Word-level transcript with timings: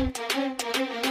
Müzik 0.00 1.09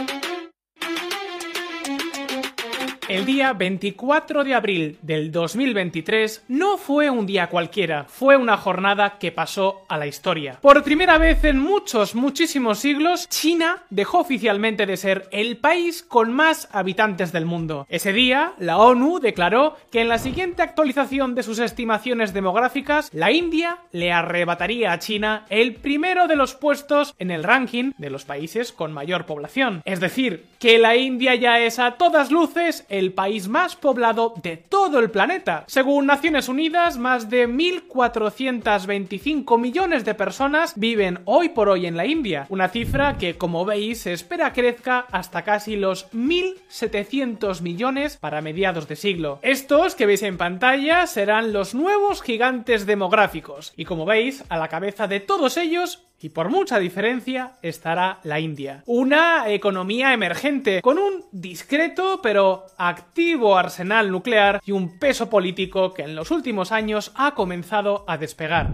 El 3.10 3.26
día 3.26 3.54
24 3.54 4.44
de 4.44 4.54
abril 4.54 4.96
del 5.02 5.32
2023 5.32 6.44
no 6.46 6.78
fue 6.78 7.10
un 7.10 7.26
día 7.26 7.48
cualquiera, 7.48 8.04
fue 8.04 8.36
una 8.36 8.56
jornada 8.56 9.18
que 9.18 9.32
pasó 9.32 9.84
a 9.88 9.98
la 9.98 10.06
historia. 10.06 10.60
Por 10.60 10.84
primera 10.84 11.18
vez 11.18 11.42
en 11.42 11.58
muchos, 11.58 12.14
muchísimos 12.14 12.78
siglos, 12.78 13.28
China 13.28 13.82
dejó 13.90 14.20
oficialmente 14.20 14.86
de 14.86 14.96
ser 14.96 15.28
el 15.32 15.56
país 15.56 16.04
con 16.04 16.32
más 16.32 16.68
habitantes 16.70 17.32
del 17.32 17.46
mundo. 17.46 17.84
Ese 17.88 18.12
día, 18.12 18.52
la 18.60 18.78
ONU 18.78 19.18
declaró 19.18 19.76
que 19.90 20.02
en 20.02 20.08
la 20.08 20.18
siguiente 20.18 20.62
actualización 20.62 21.34
de 21.34 21.42
sus 21.42 21.58
estimaciones 21.58 22.32
demográficas, 22.32 23.10
la 23.12 23.32
India 23.32 23.78
le 23.90 24.12
arrebataría 24.12 24.92
a 24.92 25.00
China 25.00 25.46
el 25.50 25.74
primero 25.74 26.28
de 26.28 26.36
los 26.36 26.54
puestos 26.54 27.16
en 27.18 27.32
el 27.32 27.42
ranking 27.42 27.90
de 27.98 28.10
los 28.10 28.24
países 28.24 28.70
con 28.70 28.92
mayor 28.92 29.26
población. 29.26 29.82
Es 29.84 29.98
decir, 29.98 30.44
que 30.60 30.78
la 30.78 30.94
India 30.94 31.34
ya 31.34 31.58
es 31.58 31.80
a 31.80 31.96
todas 31.96 32.30
luces 32.30 32.86
el 32.88 32.99
país 33.12 33.48
más 33.48 33.76
poblado 33.76 34.34
de 34.42 34.56
todo 34.56 34.98
el 34.98 35.10
planeta. 35.10 35.64
Según 35.66 36.06
Naciones 36.06 36.48
Unidas, 36.48 36.96
más 36.98 37.28
de 37.30 37.48
1.425 37.48 39.58
millones 39.58 40.04
de 40.04 40.14
personas 40.14 40.74
viven 40.76 41.20
hoy 41.24 41.48
por 41.48 41.68
hoy 41.68 41.86
en 41.86 41.96
la 41.96 42.06
India, 42.06 42.46
una 42.50 42.68
cifra 42.68 43.18
que 43.18 43.36
como 43.36 43.64
veis 43.64 44.02
se 44.02 44.12
espera 44.12 44.52
crezca 44.52 45.06
hasta 45.10 45.42
casi 45.42 45.76
los 45.76 46.10
1.700 46.12 47.62
millones 47.62 48.18
para 48.18 48.40
mediados 48.40 48.88
de 48.88 48.96
siglo. 48.96 49.38
Estos 49.42 49.94
que 49.94 50.06
veis 50.06 50.22
en 50.22 50.36
pantalla 50.36 51.06
serán 51.06 51.52
los 51.52 51.74
nuevos 51.74 52.22
gigantes 52.22 52.86
demográficos 52.86 53.72
y 53.76 53.84
como 53.84 54.04
veis 54.04 54.44
a 54.48 54.58
la 54.58 54.68
cabeza 54.68 55.06
de 55.06 55.20
todos 55.20 55.56
ellos 55.56 56.06
y 56.20 56.28
por 56.28 56.50
mucha 56.50 56.78
diferencia 56.78 57.52
estará 57.62 58.20
la 58.24 58.40
India. 58.40 58.82
Una 58.86 59.50
economía 59.50 60.12
emergente, 60.12 60.82
con 60.82 60.98
un 60.98 61.24
discreto 61.32 62.20
pero 62.22 62.66
activo 62.76 63.56
arsenal 63.56 64.10
nuclear 64.10 64.60
y 64.64 64.72
un 64.72 64.98
peso 64.98 65.30
político 65.30 65.94
que 65.94 66.02
en 66.02 66.14
los 66.14 66.30
últimos 66.30 66.72
años 66.72 67.12
ha 67.14 67.34
comenzado 67.34 68.04
a 68.06 68.18
despegar. 68.18 68.70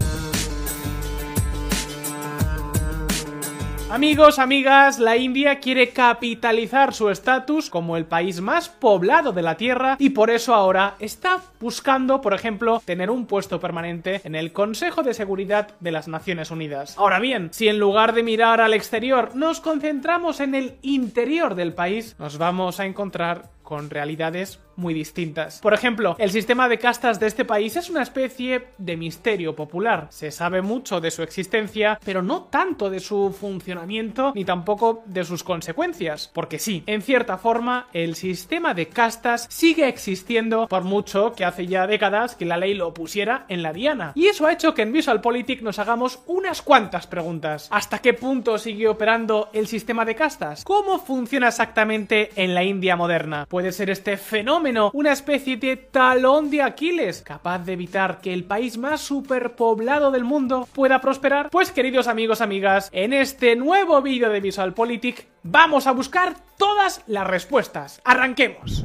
Amigos, 3.89 4.37
amigas, 4.37 4.99
la 4.99 5.15
India 5.15 5.61
quiere 5.61 5.91
capitalizar 5.91 6.93
su 6.93 7.09
estatus 7.09 7.69
como 7.69 7.95
el 7.95 8.03
país 8.03 8.41
más 8.41 8.67
poblado 8.67 9.31
de 9.31 9.41
la 9.41 9.55
Tierra 9.55 9.95
y 9.97 10.09
por 10.09 10.29
eso 10.29 10.53
ahora 10.53 10.95
está 10.99 11.41
buscando, 11.61 12.19
por 12.19 12.33
ejemplo, 12.33 12.81
tener 12.83 13.09
un 13.09 13.25
puesto 13.25 13.61
permanente 13.61 14.19
en 14.25 14.35
el 14.35 14.51
Consejo 14.51 15.03
de 15.03 15.13
Seguridad 15.13 15.69
de 15.79 15.91
las 15.91 16.09
Naciones 16.09 16.51
Unidas. 16.51 16.97
Ahora 16.97 17.19
bien, 17.19 17.47
si 17.53 17.69
en 17.69 17.79
lugar 17.79 18.13
de 18.13 18.23
mirar 18.23 18.59
al 18.59 18.73
exterior 18.73 19.33
nos 19.35 19.61
concentramos 19.61 20.41
en 20.41 20.53
el 20.53 20.75
interior 20.81 21.55
del 21.55 21.73
país, 21.73 22.17
nos 22.19 22.37
vamos 22.37 22.81
a 22.81 22.85
encontrar 22.85 23.45
con 23.67 23.89
realidades 23.89 24.61
muy 24.77 24.93
distintas. 24.93 25.59
Por 25.59 25.73
ejemplo, 25.73 26.15
el 26.19 26.31
sistema 26.31 26.69
de 26.69 26.79
castas 26.79 27.19
de 27.19 27.27
este 27.27 27.43
país 27.43 27.75
es 27.75 27.89
una 27.89 28.03
especie 28.03 28.67
de 28.77 28.95
misterio 28.95 29.55
popular. 29.55 30.07
Se 30.09 30.31
sabe 30.31 30.61
mucho 30.61 31.01
de 31.01 31.11
su 31.11 31.21
existencia, 31.21 31.99
pero 32.05 32.21
no 32.21 32.43
tanto 32.43 32.89
de 32.89 33.01
su 33.01 33.35
funcionamiento 33.37 34.31
ni 34.35 34.45
tampoco 34.45 35.03
de 35.05 35.25
sus 35.25 35.43
consecuencias. 35.43 36.31
Porque 36.33 36.59
sí, 36.59 36.83
en 36.85 37.01
cierta 37.01 37.37
forma, 37.37 37.87
el 37.91 38.15
sistema 38.15 38.73
de 38.73 38.87
castas 38.87 39.47
sigue 39.49 39.89
existiendo 39.89 40.67
por 40.67 40.83
mucho 40.83 41.33
que 41.33 41.43
hace 41.43 41.67
ya 41.67 41.87
décadas 41.87 42.35
que 42.35 42.45
la 42.45 42.57
ley 42.57 42.73
lo 42.73 42.93
pusiera 42.93 43.45
en 43.49 43.63
la 43.63 43.73
diana. 43.73 44.13
Y 44.15 44.27
eso 44.27 44.45
ha 44.45 44.53
hecho 44.53 44.73
que 44.73 44.83
en 44.83 44.93
VisualPolitik 44.93 45.61
nos 45.61 45.79
hagamos 45.79 46.19
unas 46.27 46.61
cuantas 46.61 47.07
preguntas. 47.07 47.67
¿Hasta 47.71 47.99
qué 47.99 48.13
punto 48.13 48.57
sigue 48.59 48.87
operando 48.87 49.49
el 49.51 49.67
sistema 49.67 50.05
de 50.05 50.15
castas? 50.15 50.63
¿Cómo 50.63 50.99
funciona 50.99 51.47
exactamente 51.47 52.29
en 52.35 52.53
la 52.53 52.63
India 52.63 52.95
moderna? 52.95 53.47
¿Puede 53.57 53.71
ser 53.71 53.89
este 53.89 54.17
fenómeno 54.17 54.91
una 54.93 55.11
especie 55.11 55.57
de 55.57 55.77
talón 55.77 56.51
de 56.51 56.61
Aquiles, 56.61 57.23
capaz 57.23 57.57
de 57.65 57.73
evitar 57.73 58.21
que 58.21 58.31
el 58.31 58.43
país 58.43 58.77
más 58.77 59.01
superpoblado 59.01 60.11
del 60.11 60.23
mundo 60.23 60.69
pueda 60.75 61.01
prosperar? 61.01 61.49
Pues 61.49 61.71
queridos 61.71 62.07
amigos, 62.07 62.41
amigas, 62.41 62.87
en 62.91 63.13
este 63.13 63.55
nuevo 63.55 63.99
vídeo 64.03 64.29
de 64.29 64.41
VisualPolitik 64.41 65.25
vamos 65.41 65.87
a 65.87 65.91
buscar 65.91 66.35
todas 66.59 67.01
las 67.07 67.25
respuestas. 67.25 67.99
¡Arranquemos! 68.03 68.83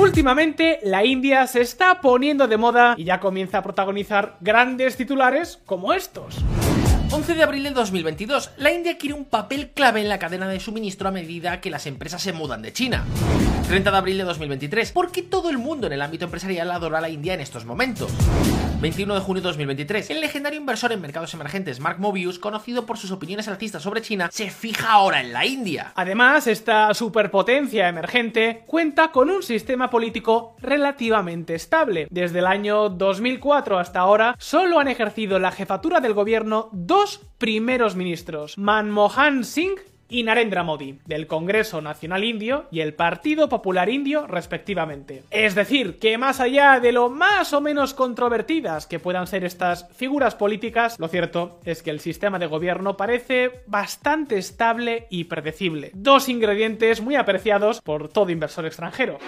Últimamente 0.00 0.80
la 0.82 1.04
India 1.04 1.46
se 1.46 1.60
está 1.60 2.00
poniendo 2.00 2.48
de 2.48 2.56
moda 2.56 2.94
y 2.96 3.04
ya 3.04 3.20
comienza 3.20 3.58
a 3.58 3.62
protagonizar 3.62 4.38
grandes 4.40 4.96
titulares 4.96 5.58
como 5.66 5.92
estos. 5.92 6.38
11 7.10 7.34
de 7.34 7.42
abril 7.42 7.64
de 7.64 7.70
2022, 7.70 8.52
la 8.56 8.72
India 8.72 8.96
quiere 8.96 9.14
un 9.14 9.26
papel 9.26 9.72
clave 9.72 10.00
en 10.00 10.08
la 10.08 10.18
cadena 10.18 10.48
de 10.48 10.58
suministro 10.58 11.08
a 11.08 11.12
medida 11.12 11.60
que 11.60 11.68
las 11.68 11.86
empresas 11.86 12.22
se 12.22 12.32
mudan 12.32 12.62
de 12.62 12.72
China. 12.72 13.04
30 13.68 13.90
de 13.90 13.96
abril 13.96 14.16
de 14.16 14.24
2023, 14.24 14.90
¿por 14.92 15.12
qué 15.12 15.20
todo 15.22 15.50
el 15.50 15.58
mundo 15.58 15.86
en 15.86 15.92
el 15.92 16.00
ámbito 16.00 16.24
empresarial 16.24 16.70
adora 16.70 16.96
a 16.96 17.02
la 17.02 17.10
India 17.10 17.34
en 17.34 17.40
estos 17.40 17.66
momentos? 17.66 18.10
21 18.80 19.12
de 19.12 19.20
junio 19.20 19.42
de 19.42 19.48
2023, 19.48 20.08
el 20.08 20.22
legendario 20.22 20.58
inversor 20.58 20.90
en 20.92 21.02
mercados 21.02 21.34
emergentes 21.34 21.80
Mark 21.80 21.98
Mobius, 21.98 22.38
conocido 22.38 22.86
por 22.86 22.96
sus 22.96 23.10
opiniones 23.10 23.46
alcistas 23.46 23.82
sobre 23.82 24.00
China, 24.00 24.30
se 24.32 24.48
fija 24.48 24.92
ahora 24.92 25.20
en 25.20 25.34
la 25.34 25.44
India. 25.44 25.92
Además, 25.96 26.46
esta 26.46 26.94
superpotencia 26.94 27.88
emergente 27.88 28.64
cuenta 28.66 29.12
con 29.12 29.28
un 29.28 29.42
sistema 29.42 29.90
político 29.90 30.56
relativamente 30.62 31.54
estable. 31.54 32.08
Desde 32.10 32.38
el 32.38 32.46
año 32.46 32.88
2004 32.88 33.78
hasta 33.78 34.00
ahora, 34.00 34.34
solo 34.38 34.78
han 34.80 34.88
ejercido 34.88 35.38
la 35.38 35.52
jefatura 35.52 36.00
del 36.00 36.14
gobierno 36.14 36.70
dos 36.72 37.20
primeros 37.36 37.96
ministros, 37.96 38.56
Manmohan 38.56 39.44
Singh 39.44 39.89
y 40.10 40.22
Narendra 40.24 40.64
Modi, 40.64 40.98
del 41.06 41.26
Congreso 41.26 41.80
Nacional 41.80 42.24
Indio 42.24 42.66
y 42.70 42.80
el 42.80 42.94
Partido 42.94 43.48
Popular 43.48 43.88
Indio, 43.88 44.26
respectivamente. 44.26 45.22
Es 45.30 45.54
decir, 45.54 45.98
que 45.98 46.18
más 46.18 46.40
allá 46.40 46.80
de 46.80 46.92
lo 46.92 47.08
más 47.08 47.52
o 47.52 47.60
menos 47.60 47.94
controvertidas 47.94 48.86
que 48.86 48.98
puedan 48.98 49.26
ser 49.26 49.44
estas 49.44 49.88
figuras 49.94 50.34
políticas, 50.34 50.98
lo 50.98 51.08
cierto 51.08 51.60
es 51.64 51.82
que 51.82 51.90
el 51.90 52.00
sistema 52.00 52.38
de 52.38 52.46
gobierno 52.46 52.96
parece 52.96 53.62
bastante 53.66 54.36
estable 54.36 55.06
y 55.10 55.24
predecible. 55.24 55.92
Dos 55.94 56.28
ingredientes 56.28 57.00
muy 57.00 57.16
apreciados 57.16 57.80
por 57.80 58.08
todo 58.08 58.30
inversor 58.30 58.66
extranjero. 58.66 59.18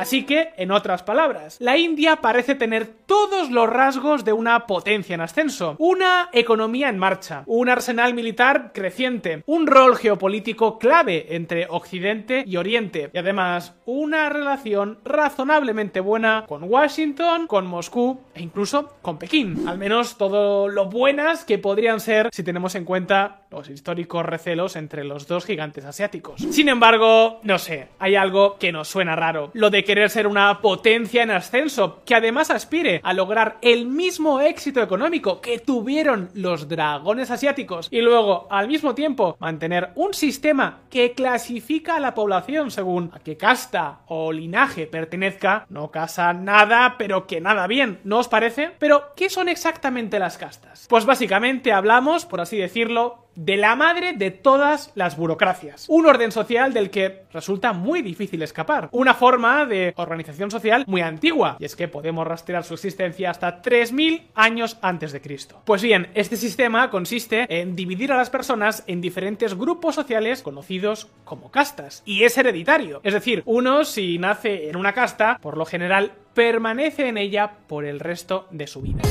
Así 0.00 0.24
que, 0.24 0.54
en 0.56 0.70
otras 0.70 1.02
palabras, 1.02 1.58
la 1.60 1.76
India 1.76 2.16
parece 2.16 2.54
tener 2.54 2.86
todos 2.86 3.50
los 3.50 3.68
rasgos 3.68 4.24
de 4.24 4.32
una 4.32 4.66
potencia 4.66 5.14
en 5.14 5.20
ascenso, 5.20 5.76
una 5.78 6.30
economía 6.32 6.88
en 6.88 6.96
marcha, 6.96 7.42
un 7.44 7.68
arsenal 7.68 8.14
militar 8.14 8.70
creciente, 8.72 9.42
un 9.44 9.66
rol 9.66 9.96
geopolítico 9.96 10.78
clave 10.78 11.36
entre 11.36 11.66
Occidente 11.68 12.44
y 12.46 12.56
Oriente, 12.56 13.10
y 13.12 13.18
además 13.18 13.74
una 13.84 14.30
relación 14.30 15.00
razonablemente 15.04 16.00
buena 16.00 16.46
con 16.48 16.64
Washington, 16.64 17.46
con 17.46 17.66
Moscú 17.66 18.20
e 18.34 18.40
incluso 18.40 18.94
con 19.02 19.18
Pekín. 19.18 19.68
Al 19.68 19.76
menos 19.76 20.16
todo 20.16 20.68
lo 20.68 20.86
buenas 20.86 21.44
que 21.44 21.58
podrían 21.58 22.00
ser 22.00 22.30
si 22.32 22.42
tenemos 22.42 22.74
en 22.74 22.86
cuenta 22.86 23.42
los 23.50 23.68
históricos 23.68 24.24
recelos 24.24 24.76
entre 24.76 25.04
los 25.04 25.26
dos 25.26 25.44
gigantes 25.44 25.84
asiáticos. 25.84 26.40
Sin 26.40 26.68
embargo, 26.68 27.40
no 27.42 27.58
sé, 27.58 27.88
hay 27.98 28.14
algo 28.14 28.56
que 28.58 28.72
nos 28.72 28.88
suena 28.88 29.14
raro. 29.14 29.50
Lo 29.52 29.68
de 29.70 29.84
querer 29.90 30.08
ser 30.08 30.28
una 30.28 30.60
potencia 30.60 31.24
en 31.24 31.32
ascenso, 31.32 32.02
que 32.04 32.14
además 32.14 32.52
aspire 32.52 33.00
a 33.02 33.12
lograr 33.12 33.58
el 33.60 33.86
mismo 33.86 34.40
éxito 34.40 34.80
económico 34.80 35.40
que 35.40 35.58
tuvieron 35.58 36.30
los 36.32 36.68
dragones 36.68 37.32
asiáticos 37.32 37.88
y 37.90 38.00
luego, 38.00 38.46
al 38.52 38.68
mismo 38.68 38.94
tiempo, 38.94 39.36
mantener 39.40 39.90
un 39.96 40.14
sistema 40.14 40.82
que 40.90 41.10
clasifica 41.10 41.96
a 41.96 42.00
la 42.00 42.14
población 42.14 42.70
según 42.70 43.10
a 43.12 43.18
qué 43.18 43.36
casta 43.36 44.02
o 44.06 44.30
linaje 44.30 44.86
pertenezca, 44.86 45.66
no 45.68 45.90
casa 45.90 46.34
nada, 46.34 46.94
pero 46.96 47.26
que 47.26 47.40
nada 47.40 47.66
bien, 47.66 47.98
¿no 48.04 48.18
os 48.18 48.28
parece? 48.28 48.70
Pero, 48.78 49.12
¿qué 49.16 49.28
son 49.28 49.48
exactamente 49.48 50.20
las 50.20 50.38
castas? 50.38 50.86
Pues 50.88 51.04
básicamente 51.04 51.72
hablamos, 51.72 52.26
por 52.26 52.40
así 52.40 52.58
decirlo, 52.58 53.26
de 53.34 53.56
la 53.56 53.76
madre 53.76 54.12
de 54.12 54.30
todas 54.30 54.92
las 54.94 55.16
burocracias. 55.16 55.86
Un 55.88 56.06
orden 56.06 56.32
social 56.32 56.72
del 56.72 56.90
que 56.90 57.22
resulta 57.32 57.72
muy 57.72 58.02
difícil 58.02 58.42
escapar. 58.42 58.88
Una 58.92 59.14
forma 59.14 59.66
de 59.66 59.79
organización 59.96 60.50
social 60.50 60.84
muy 60.86 61.00
antigua, 61.00 61.56
y 61.58 61.64
es 61.64 61.76
que 61.76 61.88
podemos 61.88 62.26
rastrear 62.26 62.64
su 62.64 62.74
existencia 62.74 63.30
hasta 63.30 63.62
3.000 63.62 64.28
años 64.34 64.78
antes 64.82 65.12
de 65.12 65.20
Cristo. 65.20 65.62
Pues 65.64 65.82
bien, 65.82 66.08
este 66.14 66.36
sistema 66.36 66.90
consiste 66.90 67.46
en 67.48 67.76
dividir 67.76 68.12
a 68.12 68.16
las 68.16 68.30
personas 68.30 68.84
en 68.86 69.00
diferentes 69.00 69.54
grupos 69.54 69.94
sociales 69.94 70.42
conocidos 70.42 71.08
como 71.24 71.50
castas, 71.50 72.02
y 72.04 72.24
es 72.24 72.36
hereditario. 72.36 73.00
Es 73.04 73.14
decir, 73.14 73.42
uno 73.46 73.84
si 73.84 74.18
nace 74.18 74.68
en 74.68 74.76
una 74.76 74.92
casta, 74.92 75.38
por 75.40 75.56
lo 75.56 75.64
general 75.64 76.12
permanece 76.34 77.08
en 77.08 77.18
ella 77.18 77.52
por 77.66 77.84
el 77.84 78.00
resto 78.00 78.46
de 78.50 78.66
su 78.66 78.80
vida. 78.82 79.02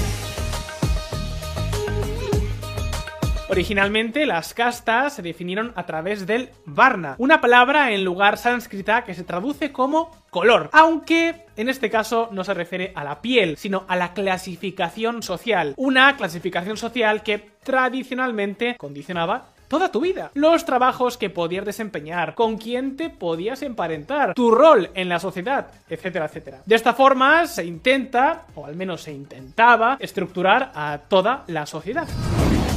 Originalmente 3.49 4.27
las 4.27 4.53
castas 4.53 5.13
se 5.13 5.23
definieron 5.23 5.73
a 5.75 5.87
través 5.87 6.27
del 6.27 6.49
varna, 6.65 7.15
una 7.17 7.41
palabra 7.41 7.91
en 7.91 8.03
lugar 8.03 8.37
sánscrita 8.37 9.03
que 9.03 9.15
se 9.15 9.23
traduce 9.23 9.71
como 9.71 10.11
color, 10.29 10.69
aunque 10.71 11.47
en 11.57 11.67
este 11.67 11.89
caso 11.89 12.29
no 12.31 12.43
se 12.43 12.53
refiere 12.53 12.93
a 12.95 13.03
la 13.03 13.21
piel, 13.21 13.57
sino 13.57 13.85
a 13.87 13.95
la 13.95 14.13
clasificación 14.13 15.23
social, 15.23 15.73
una 15.77 16.15
clasificación 16.15 16.77
social 16.77 17.23
que 17.23 17.49
tradicionalmente 17.63 18.75
condicionaba 18.77 19.47
toda 19.67 19.91
tu 19.91 19.99
vida. 19.99 20.29
Los 20.35 20.65
trabajos 20.65 21.17
que 21.17 21.31
podías 21.31 21.65
desempeñar, 21.65 22.35
con 22.35 22.57
quién 22.57 22.97
te 22.97 23.09
podías 23.09 23.63
emparentar, 23.63 24.35
tu 24.35 24.51
rol 24.51 24.91
en 24.93 25.09
la 25.09 25.19
sociedad, 25.19 25.71
etcétera, 25.89 26.25
etcétera. 26.25 26.61
De 26.65 26.75
esta 26.75 26.93
forma 26.93 27.47
se 27.47 27.65
intenta, 27.65 28.45
o 28.53 28.67
al 28.67 28.75
menos 28.75 29.01
se 29.01 29.11
intentaba, 29.11 29.97
estructurar 29.99 30.71
a 30.75 30.99
toda 31.07 31.45
la 31.47 31.65
sociedad. 31.65 32.07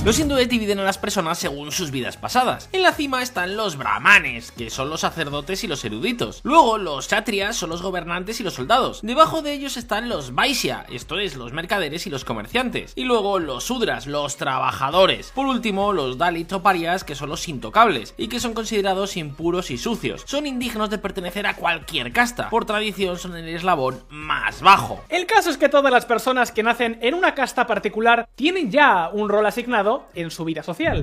Los 0.05 0.19
hindúes 0.19 0.49
dividen 0.49 0.81
a 0.81 0.83
las 0.83 0.99
personas 0.99 1.39
según 1.39 1.71
sus 1.71 1.93
vidas 1.93 2.17
pasadas. 2.17 2.69
En 2.73 2.83
la 2.83 2.93
cima 2.93 3.23
están 3.23 3.57
los 3.57 3.77
brahmanes, 3.77 4.51
que 4.51 4.69
son 4.69 4.91
los 4.91 5.03
sacerdotes 5.03 5.63
y 5.63 5.69
los 5.69 5.85
eruditos. 5.85 6.41
Luego 6.43 6.77
los 6.77 7.07
kshatriyas 7.07 7.55
son 7.55 7.71
los 7.71 7.83
gobernantes 7.83 8.41
y 8.41 8.43
los 8.43 8.55
soldados. 8.55 8.99
Debajo 9.03 9.43
de 9.43 9.53
ellos 9.53 9.77
están 9.77 10.09
los 10.09 10.35
vaishya, 10.35 10.87
esto 10.91 11.21
es, 11.21 11.37
los 11.37 11.53
mercaderes 11.53 12.05
y 12.09 12.11
los 12.11 12.25
comerciantes. 12.25 12.95
Y 12.97 13.05
luego 13.05 13.39
los 13.39 13.63
sudras, 13.63 14.09
los 14.09 14.37
trabajadores. 14.37 15.31
Por 15.37 15.47
último, 15.47 15.93
los 15.93 16.19
dalits 16.19 16.53
o 16.53 16.65
parias, 16.65 17.05
que 17.05 17.15
son 17.15 17.29
los 17.29 17.47
intocables, 17.47 18.15
y 18.17 18.27
que 18.27 18.41
son 18.41 18.55
considerados 18.55 19.17
impuros 19.17 19.71
y 19.71 19.79
sucios. 19.79 20.25
Son 20.27 20.49
indignos 20.49 20.91
de 20.91 20.99
pertenecer 20.99 21.47
a 21.47 21.55
cualquier 21.55 22.13
casta. 22.13 22.51
Por 22.51 22.65
tradición 22.65 23.19
son 23.19 23.37
el 23.37 23.49
eslabón 23.49 24.03
más 24.11 24.63
bajo. 24.63 25.05
El 25.09 25.27
caso 25.27 25.49
es 25.49 25.59
que 25.59 25.69
todas 25.69 25.93
las 25.93 26.07
personas 26.07 26.51
que 26.51 26.65
nacen 26.65 26.99
en 27.03 27.15
una 27.15 27.37
casta 27.37 27.69
particular 27.69 28.29
tienen 28.35 28.73
ya 28.73 29.09
un 29.13 29.29
rol 29.29 29.47
asignado 29.47 29.92
en 30.15 30.31
su 30.31 30.45
vida 30.45 30.63
social. 30.63 31.03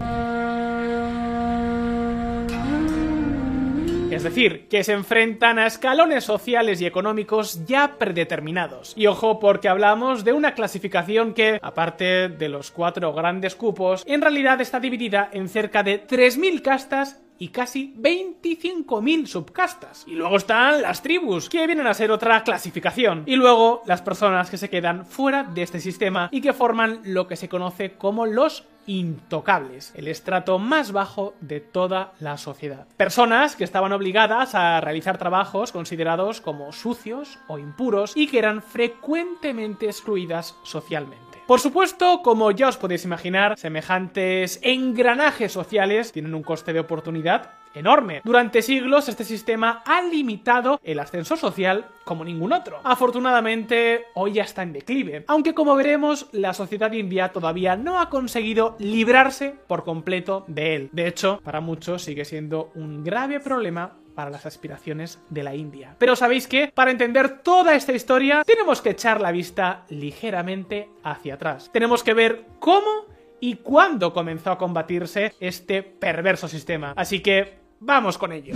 Es 4.19 4.24
decir, 4.24 4.68
que 4.68 4.83
se 4.83 4.91
enfrentan 4.91 5.59
a 5.59 5.68
escalones 5.68 6.25
sociales 6.25 6.81
y 6.81 6.86
económicos 6.86 7.65
ya 7.65 7.95
predeterminados. 7.97 8.94
Y 8.97 9.07
ojo 9.07 9.39
porque 9.39 9.69
hablamos 9.69 10.25
de 10.25 10.33
una 10.33 10.56
clasificación 10.56 11.33
que, 11.33 11.57
aparte 11.62 12.27
de 12.27 12.50
los 12.50 12.69
cuatro 12.71 13.13
grandes 13.13 13.56
cupos, 13.56 14.03
en 14.06 14.21
realidad 14.21 14.59
está 14.59 14.81
dividida 14.81 15.30
en 15.31 15.47
cerca 15.47 15.83
de 15.83 16.06
3.000 16.06 16.62
castas 16.62 17.21
y 17.39 17.47
casi 17.47 17.95
25.000 17.97 19.25
subcastas. 19.25 20.03
Y 20.06 20.15
luego 20.15 20.38
están 20.38 20.81
las 20.81 21.01
tribus, 21.01 21.50
que 21.50 21.65
vienen 21.65 21.88
a 21.88 21.94
ser 21.94 22.12
otra 22.12 22.44
clasificación. 22.44 23.24
Y 23.25 23.36
luego 23.36 23.81
las 23.86 24.01
personas 24.01 24.50
que 24.50 24.57
se 24.57 24.69
quedan 24.69 25.06
fuera 25.06 25.44
de 25.44 25.63
este 25.63 25.80
sistema 25.80 26.30
y 26.31 26.41
que 26.41 26.53
forman 26.53 27.01
lo 27.06 27.27
que 27.27 27.38
se 27.38 27.50
conoce 27.50 27.94
como 27.94 28.25
los 28.25 28.65
intocables, 28.86 29.94
el 29.95 30.07
estrato 30.07 30.57
más 30.57 30.91
bajo 30.91 31.36
de 31.41 31.59
toda 31.59 32.13
la 32.19 32.38
sociedad. 32.38 32.88
Personas 32.97 33.56
que 33.56 33.63
estaban 33.63 33.91
obligadas 33.91 34.56
a 34.56 34.81
realizar 34.81 35.18
trabajos 35.18 35.71
considerados 35.71 36.41
como 36.41 36.71
sucios 36.71 37.38
o 37.47 37.59
impuros 37.59 38.13
y 38.15 38.27
que 38.27 38.39
eran 38.39 38.63
frecuentemente 38.63 39.86
excluidas 39.86 40.56
socialmente. 40.63 41.28
Por 41.50 41.60
supuesto, 41.60 42.22
como 42.22 42.51
ya 42.51 42.68
os 42.68 42.78
podéis 42.78 43.06
imaginar, 43.06 43.57
semejantes 43.57 44.60
engranajes 44.62 45.51
sociales 45.51 46.12
tienen 46.12 46.36
un 46.36 46.44
coste 46.44 46.74
de 46.74 46.80
oportunidad 46.80 47.54
enorme. 47.74 48.22
Durante 48.24 48.62
siglos 48.62 49.10
este 49.10 49.24
sistema 49.24 49.81
ha 49.84 50.04
limitado 50.04 50.80
el 50.84 51.00
ascenso 51.00 51.36
social 51.38 51.88
como 52.04 52.24
ningún 52.24 52.54
otro. 52.54 52.80
Afortunadamente 52.84 54.06
hoy 54.13 54.34
ya 54.34 54.44
está 54.44 54.62
en 54.62 54.74
declive, 54.74 55.24
aunque 55.28 55.56
como 55.56 55.75
veremos 55.75 56.28
la 56.34 56.54
sociedad 56.54 56.92
india 56.92 57.30
todavía 57.30 57.75
no 57.75 58.00
ha 58.00 58.12
conseguido 58.12 58.75
librarse 58.78 59.56
por 59.66 59.84
completo 59.84 60.46
de 60.48 60.75
él. 60.75 60.90
De 60.92 61.07
hecho, 61.07 61.42
para 61.44 61.62
muchos 61.62 62.04
sigue 62.04 62.25
siendo 62.25 62.69
un 62.75 63.04
grave 63.04 63.40
problema 63.40 63.98
para 64.19 64.31
las 64.31 64.45
aspiraciones 64.45 65.18
de 65.30 65.44
la 65.44 65.56
India. 65.56 65.95
Pero 65.98 66.13
sabéis 66.13 66.45
que, 66.45 66.74
para 66.75 66.92
entender 66.92 67.39
toda 67.42 67.74
esta 67.74 67.94
historia, 67.94 68.44
tenemos 68.45 68.81
que 68.81 68.89
echar 68.89 69.21
la 69.21 69.31
vista 69.31 69.86
ligeramente 69.88 70.89
hacia 71.04 71.36
atrás. 71.36 71.69
Tenemos 71.71 72.04
que 72.04 72.13
ver 72.13 72.44
cómo 72.60 73.06
y 73.39 73.56
cuándo 73.56 74.12
comenzó 74.12 74.51
a 74.51 74.57
combatirse 74.57 75.36
este 75.39 75.83
perverso 75.83 76.50
sistema. 76.50 76.92
Así 76.98 77.21
que, 77.21 77.60
vamos 77.80 78.18
con 78.18 78.33
ello. 78.33 78.56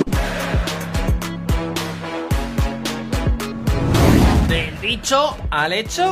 Del 4.50 4.82
dicho 4.82 5.38
al 5.50 5.72
hecho. 5.72 6.12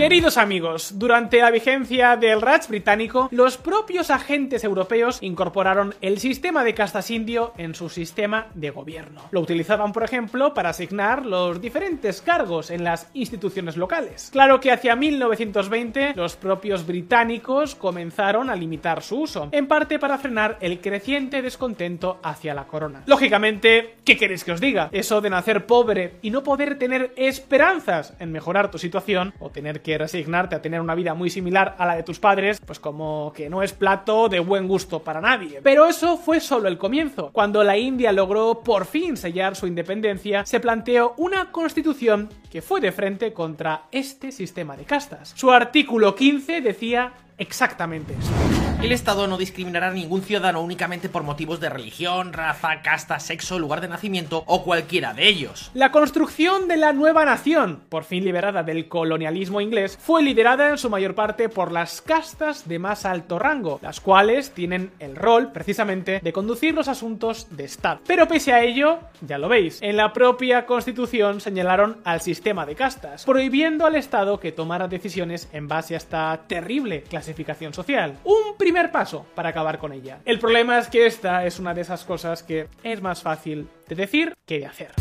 Queridos 0.00 0.38
amigos, 0.38 0.98
durante 0.98 1.42
la 1.42 1.50
vigencia 1.50 2.16
del 2.16 2.40
Raj 2.40 2.68
británico, 2.68 3.28
los 3.30 3.58
propios 3.58 4.08
agentes 4.08 4.64
europeos 4.64 5.18
incorporaron 5.20 5.94
el 6.00 6.18
sistema 6.20 6.64
de 6.64 6.72
castas 6.72 7.10
indio 7.10 7.52
en 7.58 7.74
su 7.74 7.90
sistema 7.90 8.46
de 8.54 8.70
gobierno. 8.70 9.20
Lo 9.30 9.40
utilizaban, 9.40 9.92
por 9.92 10.02
ejemplo, 10.02 10.54
para 10.54 10.70
asignar 10.70 11.26
los 11.26 11.60
diferentes 11.60 12.22
cargos 12.22 12.70
en 12.70 12.82
las 12.82 13.10
instituciones 13.12 13.76
locales. 13.76 14.30
Claro 14.32 14.58
que 14.58 14.72
hacia 14.72 14.96
1920 14.96 16.14
los 16.16 16.34
propios 16.34 16.86
británicos 16.86 17.74
comenzaron 17.74 18.48
a 18.48 18.56
limitar 18.56 19.02
su 19.02 19.20
uso, 19.20 19.50
en 19.52 19.66
parte 19.66 19.98
para 19.98 20.16
frenar 20.16 20.56
el 20.62 20.80
creciente 20.80 21.42
descontento 21.42 22.20
hacia 22.22 22.54
la 22.54 22.66
corona. 22.66 23.02
Lógicamente, 23.04 23.96
¿qué 24.06 24.16
queréis 24.16 24.44
que 24.44 24.52
os 24.52 24.62
diga? 24.62 24.88
Eso 24.92 25.20
de 25.20 25.28
nacer 25.28 25.66
pobre 25.66 26.14
y 26.22 26.30
no 26.30 26.42
poder 26.42 26.78
tener 26.78 27.12
esperanzas 27.16 28.14
en 28.18 28.32
mejorar 28.32 28.70
tu 28.70 28.78
situación 28.78 29.34
o 29.38 29.50
tener 29.50 29.82
que 29.82 29.89
resignarte 29.98 30.54
a 30.54 30.62
tener 30.62 30.80
una 30.80 30.94
vida 30.94 31.14
muy 31.14 31.30
similar 31.30 31.76
a 31.78 31.86
la 31.86 31.96
de 31.96 32.02
tus 32.02 32.18
padres, 32.18 32.60
pues 32.64 32.80
como 32.80 33.32
que 33.34 33.48
no 33.48 33.62
es 33.62 33.72
plato 33.72 34.28
de 34.28 34.40
buen 34.40 34.68
gusto 34.68 35.00
para 35.00 35.20
nadie. 35.20 35.60
Pero 35.62 35.86
eso 35.86 36.16
fue 36.16 36.40
solo 36.40 36.68
el 36.68 36.78
comienzo. 36.78 37.30
Cuando 37.32 37.64
la 37.64 37.76
India 37.76 38.12
logró 38.12 38.60
por 38.60 38.86
fin 38.86 39.16
sellar 39.16 39.56
su 39.56 39.66
independencia, 39.66 40.44
se 40.44 40.60
planteó 40.60 41.14
una 41.16 41.50
constitución 41.52 42.28
que 42.50 42.62
fue 42.62 42.80
de 42.80 42.92
frente 42.92 43.32
contra 43.32 43.82
este 43.90 44.32
sistema 44.32 44.76
de 44.76 44.84
castas. 44.84 45.32
Su 45.36 45.50
artículo 45.50 46.14
15 46.14 46.60
decía 46.60 47.12
exactamente 47.38 48.14
eso. 48.14 48.69
El 48.82 48.92
Estado 48.92 49.26
no 49.26 49.36
discriminará 49.36 49.88
a 49.88 49.92
ningún 49.92 50.22
ciudadano 50.22 50.62
únicamente 50.62 51.10
por 51.10 51.22
motivos 51.22 51.60
de 51.60 51.68
religión, 51.68 52.32
raza, 52.32 52.80
casta, 52.80 53.20
sexo, 53.20 53.58
lugar 53.58 53.82
de 53.82 53.88
nacimiento 53.88 54.42
o 54.46 54.64
cualquiera 54.64 55.12
de 55.12 55.28
ellos. 55.28 55.70
La 55.74 55.92
construcción 55.92 56.66
de 56.66 56.78
la 56.78 56.94
nueva 56.94 57.26
nación, 57.26 57.82
por 57.90 58.04
fin 58.04 58.24
liberada 58.24 58.62
del 58.62 58.88
colonialismo 58.88 59.60
inglés, 59.60 59.98
fue 60.00 60.22
liderada 60.22 60.70
en 60.70 60.78
su 60.78 60.88
mayor 60.88 61.14
parte 61.14 61.50
por 61.50 61.72
las 61.72 62.00
castas 62.00 62.66
de 62.66 62.78
más 62.78 63.04
alto 63.04 63.38
rango, 63.38 63.80
las 63.82 64.00
cuales 64.00 64.52
tienen 64.52 64.92
el 64.98 65.14
rol, 65.14 65.52
precisamente, 65.52 66.20
de 66.22 66.32
conducir 66.32 66.72
los 66.72 66.88
asuntos 66.88 67.48
de 67.50 67.64
Estado. 67.64 68.00
Pero 68.06 68.26
pese 68.26 68.54
a 68.54 68.62
ello, 68.62 69.00
ya 69.20 69.36
lo 69.36 69.50
veis, 69.50 69.82
en 69.82 69.98
la 69.98 70.14
propia 70.14 70.64
constitución 70.64 71.42
señalaron 71.42 71.98
al 72.04 72.22
sistema 72.22 72.64
de 72.64 72.76
castas, 72.76 73.26
prohibiendo 73.26 73.84
al 73.84 73.96
Estado 73.96 74.40
que 74.40 74.52
tomara 74.52 74.88
decisiones 74.88 75.50
en 75.52 75.68
base 75.68 75.92
a 75.92 75.98
esta 75.98 76.40
terrible 76.46 77.02
clasificación 77.02 77.74
social. 77.74 78.16
Un 78.24 78.56
primer 78.70 78.92
paso 78.92 79.26
para 79.34 79.48
acabar 79.48 79.78
con 79.78 79.92
ella. 79.92 80.20
El 80.24 80.38
problema 80.38 80.78
es 80.78 80.86
que 80.86 81.04
esta 81.04 81.44
es 81.44 81.58
una 81.58 81.74
de 81.74 81.80
esas 81.80 82.04
cosas 82.04 82.44
que 82.44 82.68
es 82.84 83.02
más 83.02 83.20
fácil 83.20 83.68
de 83.88 83.96
decir 83.96 84.36
que 84.46 84.60
de 84.60 84.66
hacer. 84.66 84.92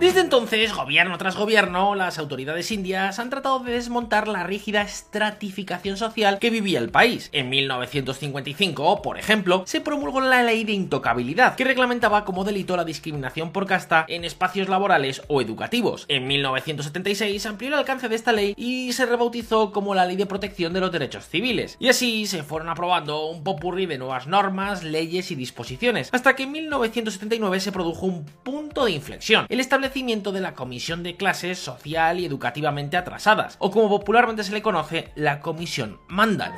Desde 0.00 0.20
entonces, 0.20 0.72
gobierno 0.72 1.18
tras 1.18 1.34
gobierno, 1.34 1.96
las 1.96 2.20
autoridades 2.20 2.70
indias 2.70 3.18
han 3.18 3.30
tratado 3.30 3.58
de 3.58 3.72
desmontar 3.72 4.28
la 4.28 4.44
rígida 4.44 4.82
estratificación 4.82 5.96
social 5.96 6.38
que 6.38 6.50
vivía 6.50 6.78
el 6.78 6.90
país. 6.90 7.30
En 7.32 7.50
1955, 7.50 9.02
por 9.02 9.18
ejemplo, 9.18 9.64
se 9.66 9.80
promulgó 9.80 10.20
la 10.20 10.44
ley 10.44 10.62
de 10.62 10.70
intocabilidad, 10.70 11.56
que 11.56 11.64
reglamentaba 11.64 12.24
como 12.24 12.44
delito 12.44 12.76
la 12.76 12.84
discriminación 12.84 13.50
por 13.50 13.66
casta 13.66 14.06
en 14.06 14.24
espacios 14.24 14.68
laborales 14.68 15.22
o 15.26 15.42
educativos. 15.42 16.04
En 16.06 16.28
1976 16.28 17.44
amplió 17.46 17.70
el 17.70 17.74
alcance 17.74 18.08
de 18.08 18.14
esta 18.14 18.30
ley 18.30 18.54
y 18.56 18.92
se 18.92 19.04
rebautizó 19.04 19.72
como 19.72 19.96
la 19.96 20.06
Ley 20.06 20.14
de 20.14 20.26
Protección 20.26 20.72
de 20.72 20.80
los 20.80 20.92
Derechos 20.92 21.26
Civiles. 21.26 21.76
Y 21.80 21.88
así 21.88 22.26
se 22.26 22.44
fueron 22.44 22.68
aprobando 22.68 23.26
un 23.26 23.42
popurrí 23.42 23.86
de 23.86 23.98
nuevas 23.98 24.28
normas, 24.28 24.84
leyes 24.84 25.32
y 25.32 25.34
disposiciones, 25.34 26.08
hasta 26.12 26.36
que 26.36 26.44
en 26.44 26.52
1979 26.52 27.58
se 27.58 27.72
produjo 27.72 28.06
un 28.06 28.24
punto 28.24 28.84
de 28.84 28.92
inflexión. 28.92 29.46
El 29.48 29.58
de 30.32 30.40
la 30.40 30.54
Comisión 30.54 31.02
de 31.02 31.16
Clases 31.16 31.58
Social 31.58 32.20
y 32.20 32.24
Educativamente 32.24 32.96
Atrasadas, 32.96 33.56
o 33.58 33.70
como 33.70 33.88
popularmente 33.88 34.44
se 34.44 34.52
le 34.52 34.62
conoce, 34.62 35.10
la 35.14 35.40
Comisión 35.40 35.98
Mandal. 36.08 36.52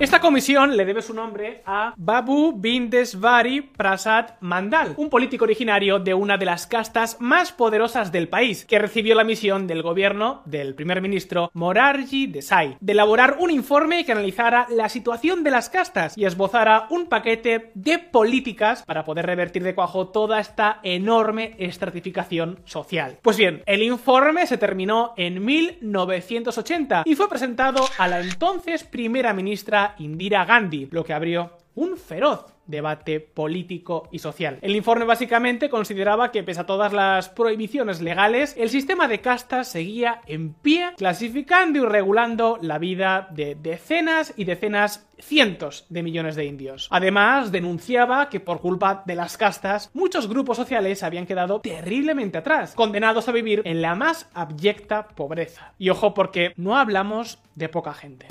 Esta 0.00 0.20
comisión 0.20 0.76
le 0.76 0.84
debe 0.84 1.00
su 1.00 1.14
nombre 1.14 1.62
a 1.64 1.94
Babu 1.96 2.54
Bindesvari 2.56 3.60
Prasad 3.60 4.30
Mandal, 4.40 4.94
un 4.96 5.08
político 5.08 5.44
originario 5.44 6.00
de 6.00 6.12
una 6.12 6.36
de 6.36 6.44
las 6.44 6.66
castas 6.66 7.18
más 7.20 7.52
poderosas 7.52 8.10
del 8.10 8.28
país, 8.28 8.64
que 8.64 8.80
recibió 8.80 9.14
la 9.14 9.22
misión 9.22 9.68
del 9.68 9.82
gobierno 9.82 10.42
del 10.44 10.74
primer 10.74 11.00
ministro 11.00 11.50
Morarji 11.54 12.26
Desai 12.26 12.76
de 12.80 12.92
elaborar 12.92 13.36
un 13.38 13.52
informe 13.52 14.04
que 14.04 14.10
analizara 14.10 14.66
la 14.70 14.88
situación 14.88 15.44
de 15.44 15.52
las 15.52 15.70
castas 15.70 16.18
y 16.18 16.24
esbozara 16.24 16.86
un 16.90 17.06
paquete 17.06 17.70
de 17.74 18.00
políticas 18.00 18.82
para 18.82 19.04
poder 19.04 19.26
revertir 19.26 19.62
de 19.62 19.74
cuajo 19.74 20.08
toda 20.08 20.40
esta 20.40 20.80
enorme 20.82 21.54
estratificación 21.58 22.58
social. 22.64 23.18
Pues 23.22 23.36
bien, 23.36 23.62
el 23.66 23.82
informe 23.82 24.48
se 24.48 24.58
terminó 24.58 25.14
en 25.16 25.44
1980 25.44 27.02
y 27.04 27.14
fue 27.14 27.28
presentado 27.28 27.84
a 27.98 28.08
la 28.08 28.20
entonces 28.20 28.82
primera 28.82 29.32
ministra 29.32 29.91
Indira 29.98 30.44
Gandhi, 30.44 30.88
lo 30.90 31.04
que 31.04 31.12
abrió 31.12 31.52
un 31.74 31.96
feroz 31.96 32.52
debate 32.66 33.20
político 33.20 34.08
y 34.12 34.18
social. 34.18 34.58
El 34.62 34.76
informe 34.76 35.04
básicamente 35.04 35.68
consideraba 35.68 36.30
que 36.30 36.42
pese 36.42 36.60
a 36.60 36.66
todas 36.66 36.92
las 36.92 37.28
prohibiciones 37.28 38.00
legales, 38.00 38.54
el 38.56 38.70
sistema 38.70 39.08
de 39.08 39.20
castas 39.20 39.68
seguía 39.68 40.20
en 40.26 40.54
pie, 40.54 40.90
clasificando 40.96 41.80
y 41.80 41.86
regulando 41.86 42.58
la 42.60 42.78
vida 42.78 43.28
de 43.30 43.56
decenas 43.56 44.32
y 44.36 44.44
decenas 44.44 45.08
cientos 45.18 45.86
de 45.88 46.02
millones 46.02 46.36
de 46.36 46.46
indios. 46.46 46.88
Además, 46.90 47.52
denunciaba 47.52 48.28
que 48.28 48.40
por 48.40 48.60
culpa 48.60 49.02
de 49.06 49.14
las 49.14 49.36
castas, 49.36 49.90
muchos 49.92 50.28
grupos 50.28 50.56
sociales 50.56 51.02
habían 51.02 51.26
quedado 51.26 51.60
terriblemente 51.60 52.38
atrás, 52.38 52.74
condenados 52.74 53.28
a 53.28 53.32
vivir 53.32 53.62
en 53.64 53.82
la 53.82 53.94
más 53.94 54.28
abyecta 54.34 55.08
pobreza. 55.08 55.74
Y 55.78 55.90
ojo 55.90 56.14
porque 56.14 56.52
no 56.56 56.76
hablamos 56.76 57.38
de 57.54 57.68
poca 57.68 57.92
gente. 57.92 58.26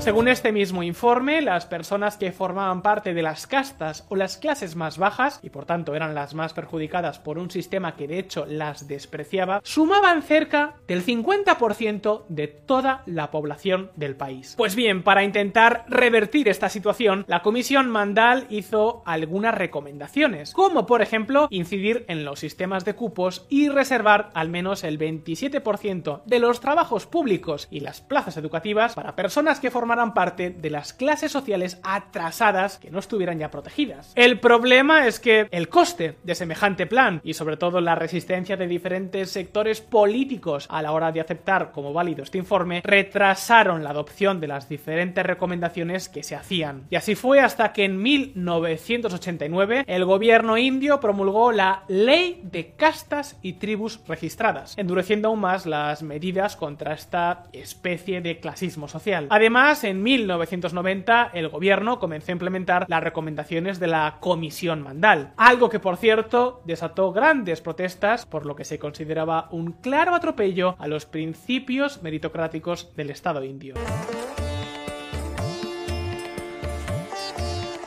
Según 0.00 0.28
este 0.28 0.50
mismo 0.50 0.82
informe, 0.82 1.42
las 1.42 1.66
personas 1.66 2.16
que 2.16 2.32
formaban 2.32 2.80
parte 2.80 3.12
de 3.12 3.20
las 3.20 3.46
castas 3.46 4.06
o 4.08 4.16
las 4.16 4.38
clases 4.38 4.74
más 4.74 4.96
bajas, 4.96 5.40
y 5.42 5.50
por 5.50 5.66
tanto 5.66 5.94
eran 5.94 6.14
las 6.14 6.32
más 6.32 6.54
perjudicadas 6.54 7.18
por 7.18 7.36
un 7.36 7.50
sistema 7.50 7.96
que 7.96 8.08
de 8.08 8.18
hecho 8.18 8.46
las 8.46 8.88
despreciaba, 8.88 9.60
sumaban 9.62 10.22
cerca 10.22 10.76
del 10.88 11.04
50% 11.04 12.24
de 12.30 12.48
toda 12.48 13.02
la 13.04 13.30
población 13.30 13.90
del 13.94 14.16
país. 14.16 14.54
Pues 14.56 14.74
bien, 14.74 15.02
para 15.02 15.22
intentar 15.22 15.84
revertir 15.86 16.48
esta 16.48 16.70
situación, 16.70 17.26
la 17.28 17.42
Comisión 17.42 17.90
Mandal 17.90 18.46
hizo 18.48 19.02
algunas 19.04 19.54
recomendaciones, 19.54 20.54
como 20.54 20.86
por 20.86 21.02
ejemplo 21.02 21.46
incidir 21.50 22.06
en 22.08 22.24
los 22.24 22.40
sistemas 22.40 22.86
de 22.86 22.94
cupos 22.94 23.44
y 23.50 23.68
reservar 23.68 24.30
al 24.32 24.48
menos 24.48 24.82
el 24.82 24.98
27% 24.98 26.22
de 26.24 26.38
los 26.38 26.60
trabajos 26.60 27.04
públicos 27.04 27.68
y 27.70 27.80
las 27.80 28.00
plazas 28.00 28.38
educativas 28.38 28.94
para 28.94 29.14
personas 29.14 29.60
que 29.60 29.70
forman 29.70 29.89
formarán 29.90 30.14
parte 30.14 30.50
de 30.50 30.70
las 30.70 30.92
clases 30.92 31.32
sociales 31.32 31.80
atrasadas 31.82 32.78
que 32.78 32.92
no 32.92 33.00
estuvieran 33.00 33.40
ya 33.40 33.50
protegidas. 33.50 34.12
El 34.14 34.38
problema 34.38 35.08
es 35.08 35.18
que 35.18 35.48
el 35.50 35.68
coste 35.68 36.14
de 36.22 36.36
semejante 36.36 36.86
plan 36.86 37.20
y 37.24 37.34
sobre 37.34 37.56
todo 37.56 37.80
la 37.80 37.96
resistencia 37.96 38.56
de 38.56 38.68
diferentes 38.68 39.32
sectores 39.32 39.80
políticos 39.80 40.68
a 40.70 40.80
la 40.80 40.92
hora 40.92 41.10
de 41.10 41.20
aceptar 41.20 41.72
como 41.72 41.92
válido 41.92 42.22
este 42.22 42.38
informe 42.38 42.82
retrasaron 42.84 43.82
la 43.82 43.90
adopción 43.90 44.38
de 44.38 44.46
las 44.46 44.68
diferentes 44.68 45.26
recomendaciones 45.26 46.08
que 46.08 46.22
se 46.22 46.36
hacían. 46.36 46.84
Y 46.88 46.94
así 46.94 47.16
fue 47.16 47.40
hasta 47.40 47.72
que 47.72 47.84
en 47.84 48.00
1989 48.00 49.86
el 49.88 50.04
gobierno 50.04 50.56
indio 50.56 51.00
promulgó 51.00 51.50
la 51.50 51.82
Ley 51.88 52.40
de 52.44 52.74
Castas 52.76 53.40
y 53.42 53.54
Tribus 53.54 53.98
Registradas, 54.06 54.78
endureciendo 54.78 55.26
aún 55.26 55.40
más 55.40 55.66
las 55.66 56.04
medidas 56.04 56.54
contra 56.54 56.94
esta 56.94 57.48
especie 57.52 58.20
de 58.20 58.38
clasismo 58.38 58.86
social. 58.86 59.26
Además, 59.30 59.79
en 59.84 60.02
1990, 60.02 61.30
el 61.34 61.48
gobierno 61.48 61.98
comenzó 61.98 62.30
a 62.30 62.32
implementar 62.32 62.86
las 62.88 63.02
recomendaciones 63.02 63.80
de 63.80 63.86
la 63.86 64.18
Comisión 64.20 64.82
Mandal, 64.82 65.32
algo 65.36 65.68
que 65.68 65.80
por 65.80 65.96
cierto 65.96 66.62
desató 66.64 67.12
grandes 67.12 67.60
protestas 67.60 68.26
por 68.26 68.46
lo 68.46 68.56
que 68.56 68.64
se 68.64 68.78
consideraba 68.78 69.48
un 69.50 69.72
claro 69.72 70.14
atropello 70.14 70.76
a 70.78 70.88
los 70.88 71.06
principios 71.06 72.02
meritocráticos 72.02 72.94
del 72.96 73.10
Estado 73.10 73.44
indio. 73.44 73.74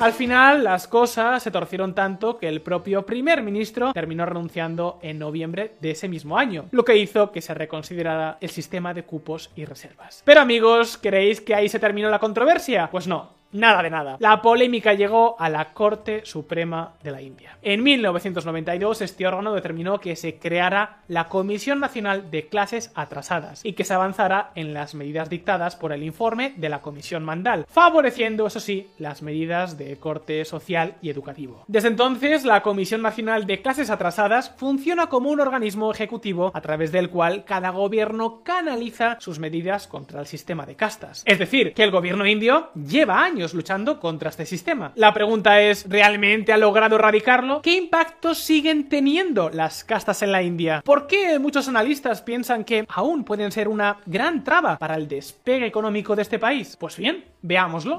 Al 0.04 0.12
final, 0.12 0.66
las 0.66 0.86
cosas 0.90 1.42
se 1.42 1.50
torcieron 1.50 1.96
tanto 1.96 2.38
que 2.38 2.50
el 2.50 2.60
propio 2.60 3.06
primer 3.06 3.42
ministro 3.42 3.94
terminó 3.94 4.26
renunciando 4.26 5.00
en 5.02 5.18
noviembre 5.18 5.76
de 5.80 5.92
ese 5.92 6.10
mismo 6.10 6.38
año, 6.38 6.66
lo 6.72 6.84
que 6.84 6.98
hizo 6.98 7.32
que 7.32 7.40
se 7.40 7.54
reconsiderara 7.54 8.38
el 8.42 8.50
sistema 8.50 8.94
de 8.94 9.04
cupos 9.04 9.50
y 9.56 9.64
reservas. 9.64 10.22
Pero 10.26 10.42
amigos, 10.42 11.00
¿creéis 11.02 11.40
que 11.40 11.56
ahí 11.56 11.70
se 11.70 11.80
terminó 11.80 12.10
la 12.10 12.20
controversia? 12.20 12.90
Pues 12.92 13.08
no, 13.08 13.30
Nada 13.54 13.84
de 13.84 13.90
nada. 13.92 14.18
La 14.20 14.42
polémica 14.42 14.94
llegó 14.94 15.36
a 15.40 15.48
la 15.48 15.74
Corte 15.74 16.26
Suprema 16.26 16.94
de 17.04 17.12
la 17.12 17.22
India. 17.22 17.58
En 17.62 17.84
1992 17.84 19.02
este 19.02 19.28
órgano 19.28 19.54
determinó 19.54 20.00
que 20.00 20.16
se 20.16 20.40
creara 20.40 21.04
la 21.08 21.28
Comisión 21.28 21.80
Nacional 21.80 22.32
de 22.32 22.48
Clases 22.48 22.92
Atrasadas 22.96 23.64
y 23.64 23.74
que 23.74 23.84
se 23.84 23.94
avanzara 23.94 24.52
en 24.56 24.74
las 24.74 24.96
medidas 24.96 25.30
dictadas 25.30 25.76
por 25.76 25.94
el 25.94 26.04
informe 26.04 26.54
de 26.58 26.70
la 26.70 26.82
Comisión 26.82 27.24
Mandal, 27.24 27.66
favoreciendo, 27.70 28.48
eso 28.48 28.60
sí, 28.60 28.90
las 28.98 29.22
medidas 29.22 29.78
de 29.78 29.98
corte 29.98 30.46
social 30.46 30.96
y 31.02 31.10
educativo. 31.10 31.64
Desde 31.68 31.90
entonces, 31.90 32.46
la 32.46 32.64
Comisión 32.64 33.02
Nacional 33.04 33.46
de 33.46 33.62
Clases 33.62 33.92
Atrasadas 33.92 34.52
funciona 34.58 35.08
como 35.08 35.30
un 35.30 35.40
organismo 35.40 35.92
ejecutivo 35.92 36.52
a 36.54 36.62
través 36.62 36.92
del 36.92 37.10
cual 37.10 37.44
cada 37.46 37.70
gobierno 37.70 38.42
canaliza 38.44 39.18
sus 39.20 39.38
medidas 39.38 39.88
contra 39.88 40.20
el 40.20 40.26
sistema 40.26 40.66
de 40.66 40.76
castas. 40.76 41.24
Es 41.26 41.38
decir, 41.38 41.74
que 41.74 41.84
el 41.84 41.92
gobierno 41.92 42.26
indio 42.26 42.72
lleva 42.74 43.24
años 43.24 43.43
luchando 43.54 44.00
contra 44.00 44.30
este 44.30 44.46
sistema. 44.46 44.92
La 44.96 45.14
pregunta 45.14 45.60
es, 45.60 45.90
¿realmente 45.90 46.54
ha 46.54 46.58
logrado 46.58 46.96
erradicarlo? 46.96 47.62
¿Qué 47.62 47.76
impacto 47.76 48.36
siguen 48.36 48.88
teniendo 48.88 49.50
las 49.50 49.84
castas 49.84 50.22
en 50.22 50.32
la 50.32 50.44
India? 50.44 50.82
¿Por 50.86 51.08
qué 51.08 51.40
muchos 51.40 51.68
analistas 51.68 52.22
piensan 52.22 52.64
que 52.64 52.86
aún 52.88 53.24
pueden 53.24 53.52
ser 53.52 53.68
una 53.68 53.98
gran 54.06 54.44
traba 54.44 54.78
para 54.78 54.96
el 54.96 55.08
despegue 55.08 55.66
económico 55.66 56.16
de 56.16 56.22
este 56.22 56.38
país? 56.38 56.78
Pues 56.78 56.98
bien, 56.98 57.26
veámoslo. 57.42 57.98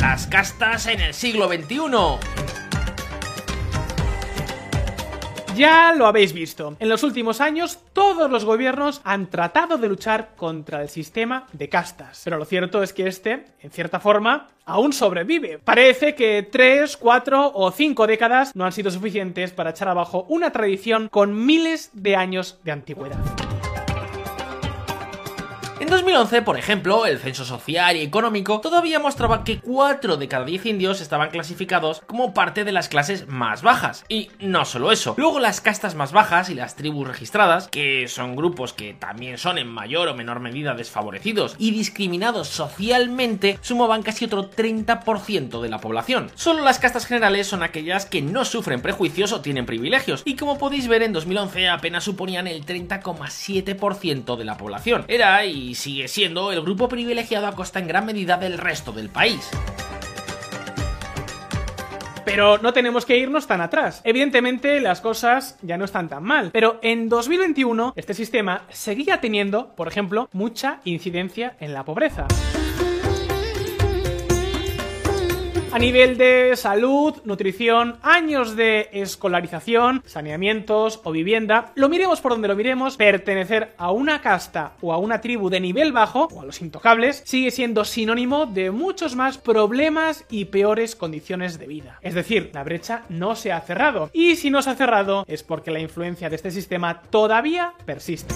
Las 0.00 0.26
castas 0.26 0.86
en 0.86 1.00
el 1.00 1.12
siglo 1.12 1.48
XXI. 1.48 2.57
Ya 5.58 5.92
lo 5.92 6.06
habéis 6.06 6.32
visto. 6.32 6.76
En 6.78 6.88
los 6.88 7.02
últimos 7.02 7.40
años, 7.40 7.80
todos 7.92 8.30
los 8.30 8.44
gobiernos 8.44 9.00
han 9.02 9.28
tratado 9.28 9.76
de 9.76 9.88
luchar 9.88 10.36
contra 10.36 10.82
el 10.82 10.88
sistema 10.88 11.48
de 11.52 11.68
castas. 11.68 12.20
Pero 12.22 12.38
lo 12.38 12.44
cierto 12.44 12.80
es 12.80 12.92
que 12.92 13.08
este, 13.08 13.46
en 13.60 13.72
cierta 13.72 13.98
forma, 13.98 14.46
aún 14.64 14.92
sobrevive. 14.92 15.58
Parece 15.58 16.14
que 16.14 16.46
tres, 16.48 16.96
cuatro 16.96 17.50
o 17.52 17.72
cinco 17.72 18.06
décadas 18.06 18.54
no 18.54 18.66
han 18.66 18.72
sido 18.72 18.92
suficientes 18.92 19.50
para 19.50 19.70
echar 19.70 19.88
abajo 19.88 20.26
una 20.28 20.52
tradición 20.52 21.08
con 21.08 21.44
miles 21.44 21.90
de 21.92 22.14
años 22.14 22.60
de 22.62 22.70
antigüedad. 22.70 23.47
En 25.88 25.92
2011, 25.92 26.42
por 26.42 26.58
ejemplo, 26.58 27.06
el 27.06 27.18
censo 27.18 27.46
social 27.46 27.96
y 27.96 28.02
económico 28.02 28.60
todavía 28.60 28.98
mostraba 28.98 29.42
que 29.42 29.58
4 29.58 30.18
de 30.18 30.28
cada 30.28 30.44
10 30.44 30.66
indios 30.66 31.00
estaban 31.00 31.30
clasificados 31.30 32.02
como 32.06 32.34
parte 32.34 32.64
de 32.64 32.72
las 32.72 32.90
clases 32.90 33.26
más 33.26 33.62
bajas. 33.62 34.04
Y 34.06 34.28
no 34.38 34.66
solo 34.66 34.92
eso, 34.92 35.14
luego 35.16 35.40
las 35.40 35.62
castas 35.62 35.94
más 35.94 36.12
bajas 36.12 36.50
y 36.50 36.54
las 36.54 36.76
tribus 36.76 37.08
registradas, 37.08 37.68
que 37.68 38.06
son 38.06 38.36
grupos 38.36 38.74
que 38.74 38.92
también 38.92 39.38
son 39.38 39.56
en 39.56 39.66
mayor 39.66 40.08
o 40.08 40.14
menor 40.14 40.40
medida 40.40 40.74
desfavorecidos 40.74 41.56
y 41.58 41.70
discriminados 41.70 42.48
socialmente, 42.48 43.58
sumaban 43.62 44.02
casi 44.02 44.26
otro 44.26 44.50
30% 44.50 45.62
de 45.62 45.68
la 45.70 45.78
población. 45.78 46.30
Solo 46.34 46.64
las 46.64 46.80
castas 46.80 47.06
generales 47.06 47.46
son 47.46 47.62
aquellas 47.62 48.04
que 48.04 48.20
no 48.20 48.44
sufren 48.44 48.82
prejuicios 48.82 49.32
o 49.32 49.40
tienen 49.40 49.64
privilegios, 49.64 50.20
y 50.26 50.36
como 50.36 50.58
podéis 50.58 50.86
ver 50.86 51.02
en 51.02 51.14
2011 51.14 51.70
apenas 51.70 52.04
suponían 52.04 52.46
el 52.46 52.66
30,7% 52.66 54.36
de 54.36 54.44
la 54.44 54.58
población. 54.58 55.06
Era 55.08 55.46
y 55.46 55.77
sigue 55.78 56.08
siendo 56.08 56.52
el 56.52 56.60
grupo 56.60 56.88
privilegiado 56.88 57.46
a 57.46 57.54
costa 57.54 57.78
en 57.78 57.88
gran 57.88 58.04
medida 58.04 58.36
del 58.36 58.58
resto 58.58 58.92
del 58.92 59.08
país. 59.08 59.48
Pero 62.24 62.58
no 62.58 62.74
tenemos 62.74 63.06
que 63.06 63.16
irnos 63.16 63.46
tan 63.46 63.62
atrás. 63.62 64.02
Evidentemente 64.04 64.80
las 64.80 65.00
cosas 65.00 65.56
ya 65.62 65.78
no 65.78 65.86
están 65.86 66.10
tan 66.10 66.24
mal. 66.24 66.50
Pero 66.52 66.78
en 66.82 67.08
2021 67.08 67.94
este 67.96 68.12
sistema 68.12 68.62
seguía 68.68 69.20
teniendo, 69.20 69.74
por 69.74 69.88
ejemplo, 69.88 70.28
mucha 70.32 70.80
incidencia 70.84 71.56
en 71.58 71.72
la 71.72 71.84
pobreza. 71.84 72.26
A 75.70 75.78
nivel 75.78 76.16
de 76.16 76.54
salud, 76.56 77.16
nutrición, 77.24 77.98
años 78.02 78.56
de 78.56 78.88
escolarización, 78.92 80.02
saneamientos 80.06 81.00
o 81.04 81.12
vivienda, 81.12 81.72
lo 81.74 81.90
miremos 81.90 82.22
por 82.22 82.32
donde 82.32 82.48
lo 82.48 82.56
miremos, 82.56 82.96
pertenecer 82.96 83.74
a 83.76 83.92
una 83.92 84.22
casta 84.22 84.72
o 84.80 84.94
a 84.94 84.98
una 84.98 85.20
tribu 85.20 85.50
de 85.50 85.60
nivel 85.60 85.92
bajo, 85.92 86.28
o 86.32 86.40
a 86.40 86.46
los 86.46 86.62
intocables, 86.62 87.22
sigue 87.26 87.50
siendo 87.50 87.84
sinónimo 87.84 88.46
de 88.46 88.70
muchos 88.70 89.14
más 89.14 89.36
problemas 89.36 90.24
y 90.30 90.46
peores 90.46 90.96
condiciones 90.96 91.58
de 91.58 91.66
vida. 91.66 91.98
Es 92.00 92.14
decir, 92.14 92.50
la 92.54 92.64
brecha 92.64 93.02
no 93.10 93.36
se 93.36 93.52
ha 93.52 93.60
cerrado, 93.60 94.10
y 94.14 94.36
si 94.36 94.50
no 94.50 94.62
se 94.62 94.70
ha 94.70 94.74
cerrado 94.74 95.24
es 95.28 95.42
porque 95.42 95.70
la 95.70 95.80
influencia 95.80 96.30
de 96.30 96.36
este 96.36 96.50
sistema 96.50 97.02
todavía 97.02 97.74
persiste. 97.84 98.34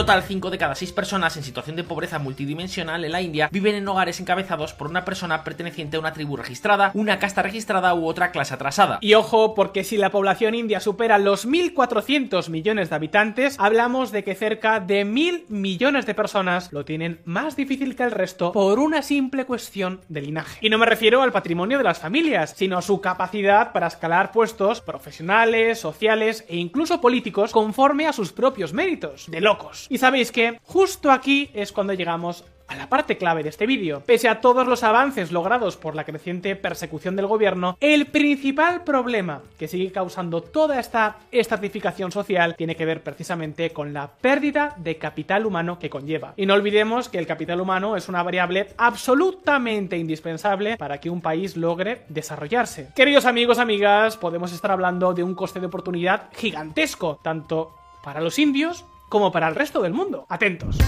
Total, 0.00 0.22
5 0.22 0.48
de 0.48 0.56
cada 0.56 0.74
6 0.74 0.92
personas 0.92 1.36
en 1.36 1.42
situación 1.42 1.76
de 1.76 1.84
pobreza 1.84 2.18
multidimensional 2.18 3.04
en 3.04 3.12
la 3.12 3.20
India 3.20 3.50
viven 3.52 3.74
en 3.74 3.86
hogares 3.86 4.18
encabezados 4.18 4.72
por 4.72 4.88
una 4.88 5.04
persona 5.04 5.44
perteneciente 5.44 5.98
a 5.98 6.00
una 6.00 6.14
tribu 6.14 6.38
registrada, 6.38 6.90
una 6.94 7.18
casta 7.18 7.42
registrada 7.42 7.92
u 7.92 8.06
otra 8.06 8.30
clase 8.30 8.54
atrasada. 8.54 8.96
Y 9.02 9.12
ojo, 9.12 9.54
porque 9.54 9.84
si 9.84 9.98
la 9.98 10.08
población 10.08 10.54
india 10.54 10.80
supera 10.80 11.18
los 11.18 11.46
1.400 11.46 12.48
millones 12.48 12.88
de 12.88 12.96
habitantes, 12.96 13.56
hablamos 13.58 14.10
de 14.10 14.24
que 14.24 14.34
cerca 14.34 14.80
de 14.80 15.04
1.000 15.04 15.50
millones 15.50 16.06
de 16.06 16.14
personas 16.14 16.72
lo 16.72 16.86
tienen 16.86 17.20
más 17.26 17.54
difícil 17.54 17.94
que 17.94 18.04
el 18.04 18.10
resto 18.10 18.52
por 18.52 18.78
una 18.78 19.02
simple 19.02 19.44
cuestión 19.44 20.00
de 20.08 20.22
linaje. 20.22 20.60
Y 20.62 20.70
no 20.70 20.78
me 20.78 20.86
refiero 20.86 21.20
al 21.20 21.32
patrimonio 21.32 21.76
de 21.76 21.84
las 21.84 21.98
familias, 21.98 22.54
sino 22.56 22.78
a 22.78 22.82
su 22.82 23.02
capacidad 23.02 23.72
para 23.72 23.88
escalar 23.88 24.32
puestos 24.32 24.80
profesionales, 24.80 25.78
sociales 25.78 26.46
e 26.48 26.56
incluso 26.56 27.02
políticos 27.02 27.52
conforme 27.52 28.06
a 28.06 28.14
sus 28.14 28.32
propios 28.32 28.72
méritos. 28.72 29.30
De 29.30 29.42
locos. 29.42 29.89
Y 29.90 29.98
sabéis 29.98 30.30
que 30.30 30.60
justo 30.62 31.10
aquí 31.10 31.50
es 31.52 31.72
cuando 31.72 31.92
llegamos 31.92 32.44
a 32.68 32.76
la 32.76 32.88
parte 32.88 33.18
clave 33.18 33.42
de 33.42 33.48
este 33.48 33.66
vídeo. 33.66 34.04
Pese 34.06 34.28
a 34.28 34.40
todos 34.40 34.68
los 34.68 34.84
avances 34.84 35.32
logrados 35.32 35.76
por 35.76 35.96
la 35.96 36.04
creciente 36.04 36.54
persecución 36.54 37.16
del 37.16 37.26
gobierno, 37.26 37.76
el 37.80 38.06
principal 38.06 38.84
problema 38.84 39.42
que 39.58 39.66
sigue 39.66 39.90
causando 39.90 40.42
toda 40.44 40.78
esta 40.78 41.16
estratificación 41.32 42.12
social 42.12 42.54
tiene 42.56 42.76
que 42.76 42.84
ver 42.84 43.02
precisamente 43.02 43.70
con 43.70 43.92
la 43.92 44.06
pérdida 44.06 44.76
de 44.76 44.96
capital 44.96 45.44
humano 45.44 45.80
que 45.80 45.90
conlleva. 45.90 46.34
Y 46.36 46.46
no 46.46 46.54
olvidemos 46.54 47.08
que 47.08 47.18
el 47.18 47.26
capital 47.26 47.60
humano 47.60 47.96
es 47.96 48.08
una 48.08 48.22
variable 48.22 48.68
absolutamente 48.78 49.98
indispensable 49.98 50.76
para 50.76 51.00
que 51.00 51.10
un 51.10 51.20
país 51.20 51.56
logre 51.56 52.02
desarrollarse. 52.08 52.90
Queridos 52.94 53.26
amigos, 53.26 53.58
amigas, 53.58 54.16
podemos 54.16 54.52
estar 54.52 54.70
hablando 54.70 55.12
de 55.14 55.24
un 55.24 55.34
coste 55.34 55.58
de 55.58 55.66
oportunidad 55.66 56.28
gigantesco, 56.36 57.18
tanto 57.24 57.74
para 58.04 58.20
los 58.20 58.38
indios 58.38 58.84
como 59.10 59.30
para 59.32 59.48
el 59.48 59.54
resto 59.56 59.82
del 59.82 59.92
mundo. 59.92 60.24
Atentos. 60.30 60.78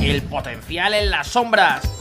El 0.00 0.22
potencial 0.22 0.94
en 0.94 1.10
las 1.10 1.26
sombras. 1.26 1.97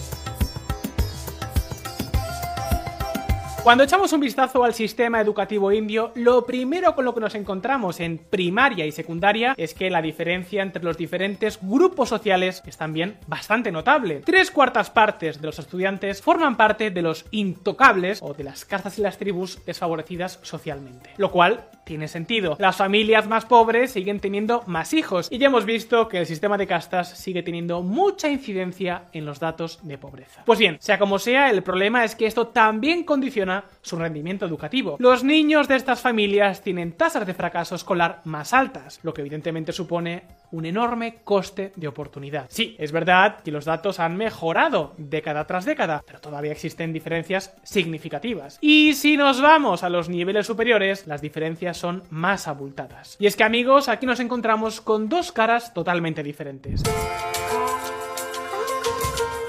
Cuando 3.67 3.83
echamos 3.83 4.13
un 4.13 4.21
vistazo 4.21 4.63
al 4.63 4.73
sistema 4.73 5.19
educativo 5.19 5.73
indio, 5.73 6.13
lo 6.15 6.45
primero 6.45 6.95
con 6.95 7.03
lo 7.03 7.13
que 7.13 7.19
nos 7.19 7.35
encontramos 7.35 7.99
en 7.99 8.17
primaria 8.17 8.85
y 8.85 8.93
secundaria 8.93 9.55
es 9.57 9.73
que 9.73 9.89
la 9.89 10.01
diferencia 10.01 10.63
entre 10.63 10.85
los 10.85 10.95
diferentes 10.95 11.59
grupos 11.61 12.07
sociales 12.07 12.63
es 12.65 12.77
también 12.77 13.17
bastante 13.27 13.69
notable. 13.69 14.21
Tres 14.23 14.51
cuartas 14.51 14.89
partes 14.89 15.41
de 15.41 15.47
los 15.47 15.59
estudiantes 15.59 16.21
forman 16.21 16.55
parte 16.55 16.91
de 16.91 17.01
los 17.01 17.25
intocables 17.31 18.21
o 18.21 18.33
de 18.33 18.45
las 18.45 18.63
castas 18.63 18.99
y 18.99 19.01
las 19.01 19.17
tribus 19.17 19.59
desfavorecidas 19.65 20.39
socialmente. 20.43 21.09
Lo 21.17 21.29
cual 21.29 21.67
tiene 21.87 22.07
sentido. 22.09 22.57
Las 22.59 22.75
familias 22.75 23.27
más 23.27 23.45
pobres 23.45 23.91
siguen 23.91 24.19
teniendo 24.19 24.61
más 24.67 24.93
hijos 24.93 25.29
y 25.31 25.37
ya 25.37 25.47
hemos 25.47 25.65
visto 25.65 26.09
que 26.09 26.19
el 26.19 26.25
sistema 26.25 26.57
de 26.57 26.67
castas 26.67 27.17
sigue 27.17 27.41
teniendo 27.41 27.81
mucha 27.81 28.29
incidencia 28.29 29.05
en 29.13 29.25
los 29.25 29.39
datos 29.39 29.79
de 29.83 29.97
pobreza. 29.97 30.43
Pues 30.45 30.59
bien, 30.59 30.77
sea 30.81 30.99
como 30.99 31.17
sea, 31.17 31.49
el 31.49 31.63
problema 31.63 32.03
es 32.03 32.15
que 32.15 32.27
esto 32.27 32.47
también 32.47 33.05
condiciona 33.05 33.63
su 33.81 33.95
rendimiento 33.95 34.45
educativo. 34.45 34.97
Los 34.99 35.23
niños 35.23 35.69
de 35.69 35.77
estas 35.77 36.01
familias 36.01 36.61
tienen 36.61 36.91
tasas 36.91 37.25
de 37.25 37.33
fracaso 37.33 37.75
escolar 37.75 38.19
más 38.25 38.53
altas, 38.53 38.99
lo 39.03 39.13
que 39.13 39.21
evidentemente 39.21 39.71
supone 39.71 40.23
un 40.51 40.65
enorme 40.65 41.19
coste 41.23 41.71
de 41.75 41.87
oportunidad. 41.87 42.47
Sí, 42.49 42.75
es 42.79 42.91
verdad 42.91 43.39
que 43.43 43.51
los 43.51 43.65
datos 43.65 43.99
han 43.99 44.17
mejorado 44.17 44.93
década 44.97 45.45
tras 45.45 45.65
década, 45.65 46.03
pero 46.05 46.19
todavía 46.19 46.51
existen 46.51 46.93
diferencias 46.93 47.55
significativas. 47.63 48.57
Y 48.61 48.93
si 48.93 49.17
nos 49.17 49.41
vamos 49.41 49.83
a 49.83 49.89
los 49.89 50.09
niveles 50.09 50.47
superiores, 50.47 51.07
las 51.07 51.21
diferencias 51.21 51.76
son 51.77 52.03
más 52.09 52.47
abultadas. 52.47 53.15
Y 53.19 53.27
es 53.27 53.35
que 53.35 53.43
amigos, 53.43 53.89
aquí 53.89 54.05
nos 54.05 54.19
encontramos 54.19 54.81
con 54.81 55.09
dos 55.09 55.31
caras 55.31 55.73
totalmente 55.73 56.23
diferentes. 56.23 56.83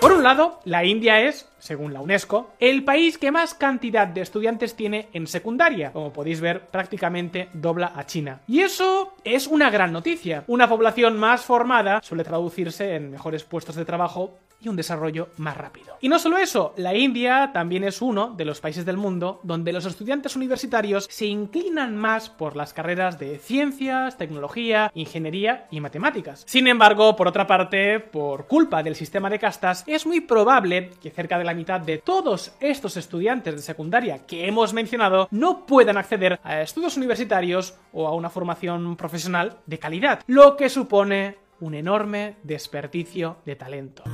Por 0.00 0.12
un 0.12 0.22
lado, 0.22 0.60
la 0.64 0.84
India 0.84 1.20
es, 1.22 1.48
según 1.58 1.92
la 1.92 2.00
UNESCO, 2.00 2.52
el 2.60 2.84
país 2.84 3.18
que 3.18 3.32
más 3.32 3.54
cantidad 3.54 4.06
de 4.06 4.20
estudiantes 4.20 4.76
tiene 4.76 5.08
en 5.12 5.26
secundaria. 5.26 5.92
Como 5.92 6.12
podéis 6.12 6.40
ver, 6.40 6.66
prácticamente 6.66 7.48
dobla 7.52 7.92
a 7.96 8.06
China. 8.06 8.40
Y 8.46 8.60
eso 8.60 9.14
es 9.24 9.48
una 9.48 9.70
gran 9.70 9.92
noticia. 9.92 10.44
Una 10.46 10.68
población 10.68 11.18
más 11.18 11.44
formada 11.44 12.00
suele 12.02 12.22
traducirse 12.22 12.94
en 12.94 13.10
mejores 13.10 13.42
puestos 13.42 13.74
de 13.74 13.84
trabajo 13.84 14.38
y 14.60 14.68
un 14.68 14.76
desarrollo 14.76 15.28
más 15.36 15.56
rápido. 15.56 15.96
Y 16.00 16.08
no 16.08 16.18
solo 16.18 16.38
eso, 16.38 16.74
la 16.76 16.94
India 16.94 17.50
también 17.52 17.84
es 17.84 18.02
uno 18.02 18.34
de 18.36 18.44
los 18.44 18.60
países 18.60 18.84
del 18.84 18.96
mundo 18.96 19.40
donde 19.42 19.72
los 19.72 19.84
estudiantes 19.84 20.36
universitarios 20.36 21.06
se 21.10 21.26
inclinan 21.26 21.96
más 21.96 22.28
por 22.28 22.56
las 22.56 22.72
carreras 22.72 23.18
de 23.18 23.38
ciencias, 23.38 24.16
tecnología, 24.16 24.90
ingeniería 24.94 25.66
y 25.70 25.80
matemáticas. 25.80 26.44
Sin 26.46 26.66
embargo, 26.66 27.16
por 27.16 27.28
otra 27.28 27.46
parte, 27.46 28.00
por 28.00 28.46
culpa 28.46 28.82
del 28.82 28.94
sistema 28.94 29.30
de 29.30 29.38
castas, 29.38 29.84
es 29.86 30.06
muy 30.06 30.20
probable 30.20 30.90
que 31.02 31.10
cerca 31.10 31.38
de 31.38 31.44
la 31.44 31.54
mitad 31.54 31.80
de 31.80 31.98
todos 31.98 32.52
estos 32.60 32.96
estudiantes 32.96 33.54
de 33.54 33.62
secundaria 33.62 34.26
que 34.26 34.46
hemos 34.46 34.72
mencionado 34.72 35.28
no 35.30 35.66
puedan 35.66 35.96
acceder 35.96 36.40
a 36.42 36.62
estudios 36.62 36.96
universitarios 36.96 37.74
o 37.92 38.06
a 38.06 38.14
una 38.14 38.30
formación 38.30 38.96
profesional 38.96 39.58
de 39.66 39.78
calidad, 39.78 40.20
lo 40.26 40.56
que 40.56 40.68
supone 40.68 41.36
un 41.60 41.74
enorme 41.74 42.36
desperdicio 42.42 43.38
de 43.44 43.56
talento. 43.56 44.04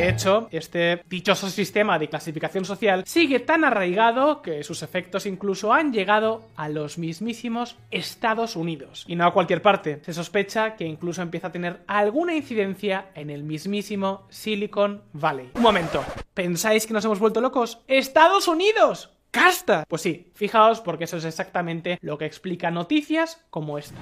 De 0.00 0.08
hecho, 0.08 0.48
este 0.50 1.02
dichoso 1.10 1.50
sistema 1.50 1.98
de 1.98 2.08
clasificación 2.08 2.64
social 2.64 3.04
sigue 3.06 3.38
tan 3.38 3.66
arraigado 3.66 4.40
que 4.40 4.64
sus 4.64 4.82
efectos 4.82 5.26
incluso 5.26 5.74
han 5.74 5.92
llegado 5.92 6.40
a 6.56 6.70
los 6.70 6.96
mismísimos 6.96 7.76
Estados 7.90 8.56
Unidos. 8.56 9.04
Y 9.06 9.14
no 9.14 9.26
a 9.26 9.34
cualquier 9.34 9.60
parte. 9.60 10.00
Se 10.02 10.14
sospecha 10.14 10.74
que 10.74 10.86
incluso 10.86 11.20
empieza 11.20 11.48
a 11.48 11.52
tener 11.52 11.82
alguna 11.86 12.34
incidencia 12.34 13.10
en 13.14 13.28
el 13.28 13.42
mismísimo 13.42 14.26
Silicon 14.30 15.02
Valley. 15.12 15.50
Un 15.54 15.62
momento. 15.62 16.02
¿Pensáis 16.32 16.86
que 16.86 16.94
nos 16.94 17.04
hemos 17.04 17.18
vuelto 17.18 17.42
locos? 17.42 17.80
¡Estados 17.86 18.48
Unidos! 18.48 19.10
¡Casta! 19.30 19.84
Pues 19.86 20.00
sí, 20.00 20.32
fijaos 20.34 20.80
porque 20.80 21.04
eso 21.04 21.18
es 21.18 21.26
exactamente 21.26 21.98
lo 22.00 22.16
que 22.16 22.24
explica 22.24 22.70
noticias 22.70 23.44
como 23.50 23.76
estas. 23.76 24.00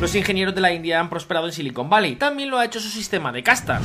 Los 0.00 0.14
ingenieros 0.14 0.54
de 0.54 0.62
la 0.62 0.72
India 0.72 0.98
han 0.98 1.10
prosperado 1.10 1.44
en 1.44 1.52
Silicon 1.52 1.90
Valley. 1.90 2.16
También 2.16 2.48
lo 2.48 2.58
ha 2.58 2.64
hecho 2.64 2.80
su 2.80 2.88
sistema 2.88 3.32
de 3.32 3.42
castas. 3.42 3.82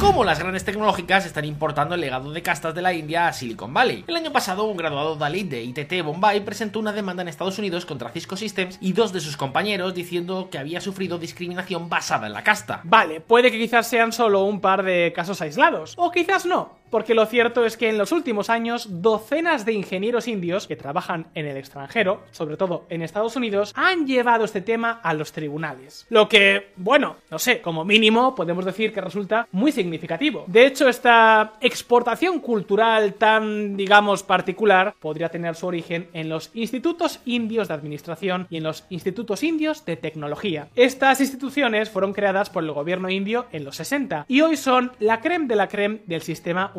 Como 0.00 0.24
las 0.24 0.38
grandes 0.38 0.64
tecnológicas 0.64 1.24
están 1.24 1.44
importando 1.44 1.94
el 1.94 2.00
legado 2.00 2.32
de 2.32 2.42
castas 2.42 2.74
de 2.74 2.82
la 2.82 2.92
India 2.92 3.28
a 3.28 3.32
Silicon 3.32 3.72
Valley. 3.72 4.04
El 4.06 4.16
año 4.16 4.32
pasado, 4.32 4.64
un 4.64 4.76
graduado 4.76 5.16
Dalit 5.16 5.48
de 5.48 5.62
ITT 5.62 6.04
Bombay 6.04 6.44
presentó 6.44 6.80
una 6.80 6.92
demanda 6.92 7.22
en 7.22 7.28
Estados 7.28 7.58
Unidos 7.58 7.86
contra 7.86 8.10
Cisco 8.10 8.36
Systems 8.36 8.78
y 8.80 8.92
dos 8.92 9.12
de 9.12 9.20
sus 9.20 9.36
compañeros 9.36 9.94
diciendo 9.94 10.48
que 10.50 10.58
había 10.58 10.80
sufrido 10.80 11.18
discriminación 11.18 11.88
basada 11.88 12.26
en 12.26 12.32
la 12.32 12.44
casta. 12.44 12.80
Vale, 12.84 13.20
puede 13.20 13.50
que 13.50 13.58
quizás 13.58 13.88
sean 13.88 14.12
solo 14.12 14.44
un 14.44 14.60
par 14.60 14.82
de 14.82 15.12
casos 15.14 15.40
aislados, 15.40 15.94
o 15.96 16.10
quizás 16.10 16.44
no 16.44 16.83
porque 16.94 17.16
lo 17.16 17.26
cierto 17.26 17.66
es 17.66 17.76
que 17.76 17.88
en 17.88 17.98
los 17.98 18.12
últimos 18.12 18.48
años 18.50 19.02
docenas 19.02 19.64
de 19.64 19.72
ingenieros 19.72 20.28
indios 20.28 20.68
que 20.68 20.76
trabajan 20.76 21.26
en 21.34 21.44
el 21.44 21.56
extranjero, 21.56 22.22
sobre 22.30 22.56
todo 22.56 22.86
en 22.88 23.02
Estados 23.02 23.34
Unidos, 23.34 23.72
han 23.74 24.06
llevado 24.06 24.44
este 24.44 24.60
tema 24.60 25.00
a 25.02 25.12
los 25.12 25.32
tribunales. 25.32 26.06
Lo 26.08 26.28
que, 26.28 26.68
bueno, 26.76 27.16
no 27.32 27.40
sé, 27.40 27.60
como 27.60 27.84
mínimo 27.84 28.36
podemos 28.36 28.64
decir 28.64 28.92
que 28.92 29.00
resulta 29.00 29.48
muy 29.50 29.72
significativo. 29.72 30.44
De 30.46 30.66
hecho, 30.66 30.88
esta 30.88 31.54
exportación 31.60 32.38
cultural 32.38 33.14
tan, 33.14 33.76
digamos, 33.76 34.22
particular 34.22 34.94
podría 35.00 35.30
tener 35.30 35.56
su 35.56 35.66
origen 35.66 36.06
en 36.12 36.28
los 36.28 36.52
institutos 36.54 37.18
indios 37.24 37.66
de 37.66 37.74
administración 37.74 38.46
y 38.50 38.58
en 38.58 38.62
los 38.62 38.84
institutos 38.90 39.42
indios 39.42 39.84
de 39.84 39.96
tecnología. 39.96 40.68
Estas 40.76 41.20
instituciones 41.20 41.90
fueron 41.90 42.12
creadas 42.12 42.50
por 42.50 42.62
el 42.62 42.70
gobierno 42.70 43.10
indio 43.10 43.46
en 43.50 43.64
los 43.64 43.74
60 43.74 44.26
y 44.28 44.42
hoy 44.42 44.56
son 44.56 44.92
la 45.00 45.20
creme 45.20 45.48
de 45.48 45.56
la 45.56 45.66
creme 45.66 45.98
del 46.06 46.22
sistema 46.22 46.70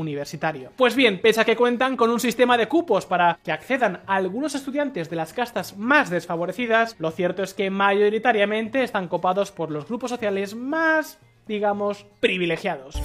Pues 0.75 0.95
bien, 0.95 1.19
pese 1.21 1.41
a 1.41 1.45
que 1.45 1.55
cuentan 1.55 1.97
con 1.97 2.09
un 2.09 2.19
sistema 2.19 2.57
de 2.57 2.67
cupos 2.67 3.05
para 3.05 3.39
que 3.43 3.51
accedan 3.51 4.01
a 4.07 4.15
algunos 4.15 4.55
estudiantes 4.55 5.09
de 5.09 5.15
las 5.15 5.33
castas 5.33 5.77
más 5.77 6.09
desfavorecidas, 6.09 6.95
lo 6.99 7.11
cierto 7.11 7.43
es 7.43 7.53
que 7.53 7.69
mayoritariamente 7.69 8.83
están 8.83 9.07
copados 9.07 9.51
por 9.51 9.71
los 9.71 9.87
grupos 9.87 10.11
sociales 10.11 10.55
más, 10.55 11.19
digamos, 11.47 12.05
privilegiados. 12.19 13.01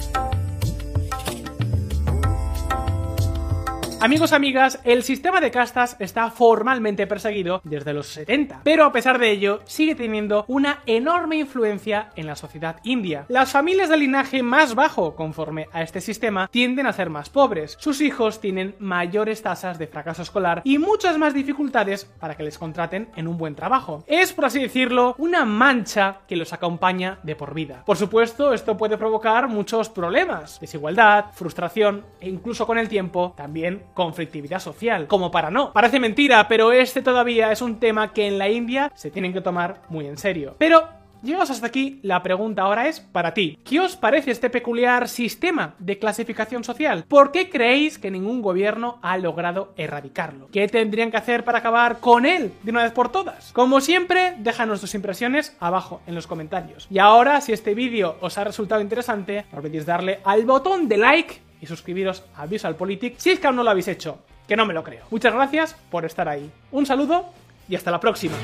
Amigos, 4.03 4.33
amigas, 4.33 4.79
el 4.83 5.03
sistema 5.03 5.39
de 5.39 5.51
castas 5.51 5.95
está 5.99 6.31
formalmente 6.31 7.05
perseguido 7.05 7.61
desde 7.63 7.93
los 7.93 8.07
70, 8.07 8.61
pero 8.63 8.83
a 8.85 8.91
pesar 8.91 9.19
de 9.19 9.29
ello 9.29 9.59
sigue 9.65 9.93
teniendo 9.93 10.43
una 10.47 10.79
enorme 10.87 11.35
influencia 11.35 12.09
en 12.15 12.25
la 12.25 12.35
sociedad 12.35 12.77
india. 12.83 13.25
Las 13.27 13.51
familias 13.51 13.89
de 13.89 13.97
linaje 13.97 14.41
más 14.41 14.73
bajo, 14.73 15.15
conforme 15.15 15.67
a 15.71 15.83
este 15.83 16.01
sistema, 16.01 16.47
tienden 16.47 16.87
a 16.87 16.93
ser 16.93 17.11
más 17.11 17.29
pobres. 17.29 17.77
Sus 17.79 18.01
hijos 18.01 18.41
tienen 18.41 18.73
mayores 18.79 19.43
tasas 19.43 19.77
de 19.77 19.85
fracaso 19.85 20.23
escolar 20.23 20.63
y 20.65 20.79
muchas 20.79 21.19
más 21.19 21.35
dificultades 21.35 22.05
para 22.05 22.35
que 22.35 22.41
les 22.41 22.57
contraten 22.57 23.09
en 23.15 23.27
un 23.27 23.37
buen 23.37 23.53
trabajo. 23.53 24.03
Es, 24.07 24.33
por 24.33 24.45
así 24.45 24.59
decirlo, 24.59 25.13
una 25.19 25.45
mancha 25.45 26.21
que 26.27 26.37
los 26.37 26.53
acompaña 26.53 27.19
de 27.21 27.35
por 27.35 27.53
vida. 27.53 27.83
Por 27.85 27.97
supuesto, 27.97 28.51
esto 28.51 28.75
puede 28.75 28.97
provocar 28.97 29.47
muchos 29.47 29.89
problemas, 29.89 30.59
desigualdad, 30.59 31.25
frustración 31.35 32.03
e 32.19 32.29
incluso 32.29 32.65
con 32.65 32.79
el 32.79 32.89
tiempo 32.89 33.35
también 33.37 33.90
conflictividad 33.93 34.59
social. 34.59 35.07
Como 35.07 35.31
para 35.31 35.51
no. 35.51 35.73
Parece 35.73 35.99
mentira, 35.99 36.47
pero 36.47 36.71
este 36.71 37.01
todavía 37.01 37.51
es 37.51 37.61
un 37.61 37.79
tema 37.79 38.13
que 38.13 38.27
en 38.27 38.37
la 38.37 38.49
India 38.49 38.91
se 38.95 39.11
tienen 39.11 39.33
que 39.33 39.41
tomar 39.41 39.81
muy 39.89 40.07
en 40.07 40.17
serio. 40.17 40.55
Pero 40.57 41.01
Llegados 41.23 41.51
hasta 41.51 41.67
aquí, 41.67 41.99
la 42.01 42.23
pregunta 42.23 42.63
ahora 42.63 42.87
es 42.87 42.99
para 42.99 43.35
ti. 43.35 43.59
¿Qué 43.63 43.79
os 43.79 43.95
parece 43.95 44.31
este 44.31 44.49
peculiar 44.49 45.07
sistema 45.07 45.75
de 45.77 45.99
clasificación 45.99 46.63
social? 46.63 47.05
¿Por 47.07 47.31
qué 47.31 47.47
creéis 47.47 47.99
que 47.99 48.09
ningún 48.09 48.41
gobierno 48.41 48.97
ha 49.03 49.19
logrado 49.19 49.71
erradicarlo? 49.77 50.47
¿Qué 50.51 50.67
tendrían 50.67 51.11
que 51.11 51.17
hacer 51.17 51.43
para 51.43 51.59
acabar 51.59 51.99
con 51.99 52.25
él 52.25 52.53
de 52.63 52.71
una 52.71 52.81
vez 52.81 52.91
por 52.91 53.11
todas? 53.11 53.51
Como 53.53 53.81
siempre, 53.81 54.33
déjanos 54.39 54.81
tus 54.81 54.95
impresiones 54.95 55.55
abajo 55.59 56.01
en 56.07 56.15
los 56.15 56.25
comentarios. 56.25 56.87
Y 56.89 56.97
ahora, 56.97 57.39
si 57.41 57.53
este 57.53 57.75
vídeo 57.75 58.17
os 58.19 58.39
ha 58.39 58.43
resultado 58.43 58.81
interesante, 58.81 59.45
no 59.51 59.59
olvidéis 59.59 59.85
darle 59.85 60.21
al 60.23 60.43
botón 60.45 60.87
de 60.87 60.97
like 60.97 61.50
y 61.61 61.67
suscribiros 61.67 62.23
a 62.35 62.45
VisualPolitik 62.45 63.17
si 63.17 63.29
es 63.29 63.39
que 63.39 63.47
aún 63.47 63.55
no 63.55 63.63
lo 63.63 63.69
habéis 63.69 63.87
hecho, 63.87 64.19
que 64.47 64.55
no 64.55 64.65
me 64.65 64.73
lo 64.73 64.83
creo. 64.83 65.05
Muchas 65.11 65.33
gracias 65.33 65.75
por 65.89 66.03
estar 66.03 66.27
ahí. 66.27 66.51
Un 66.71 66.85
saludo 66.85 67.29
y 67.69 67.75
hasta 67.75 67.91
la 67.91 67.99
próxima. 67.99 68.35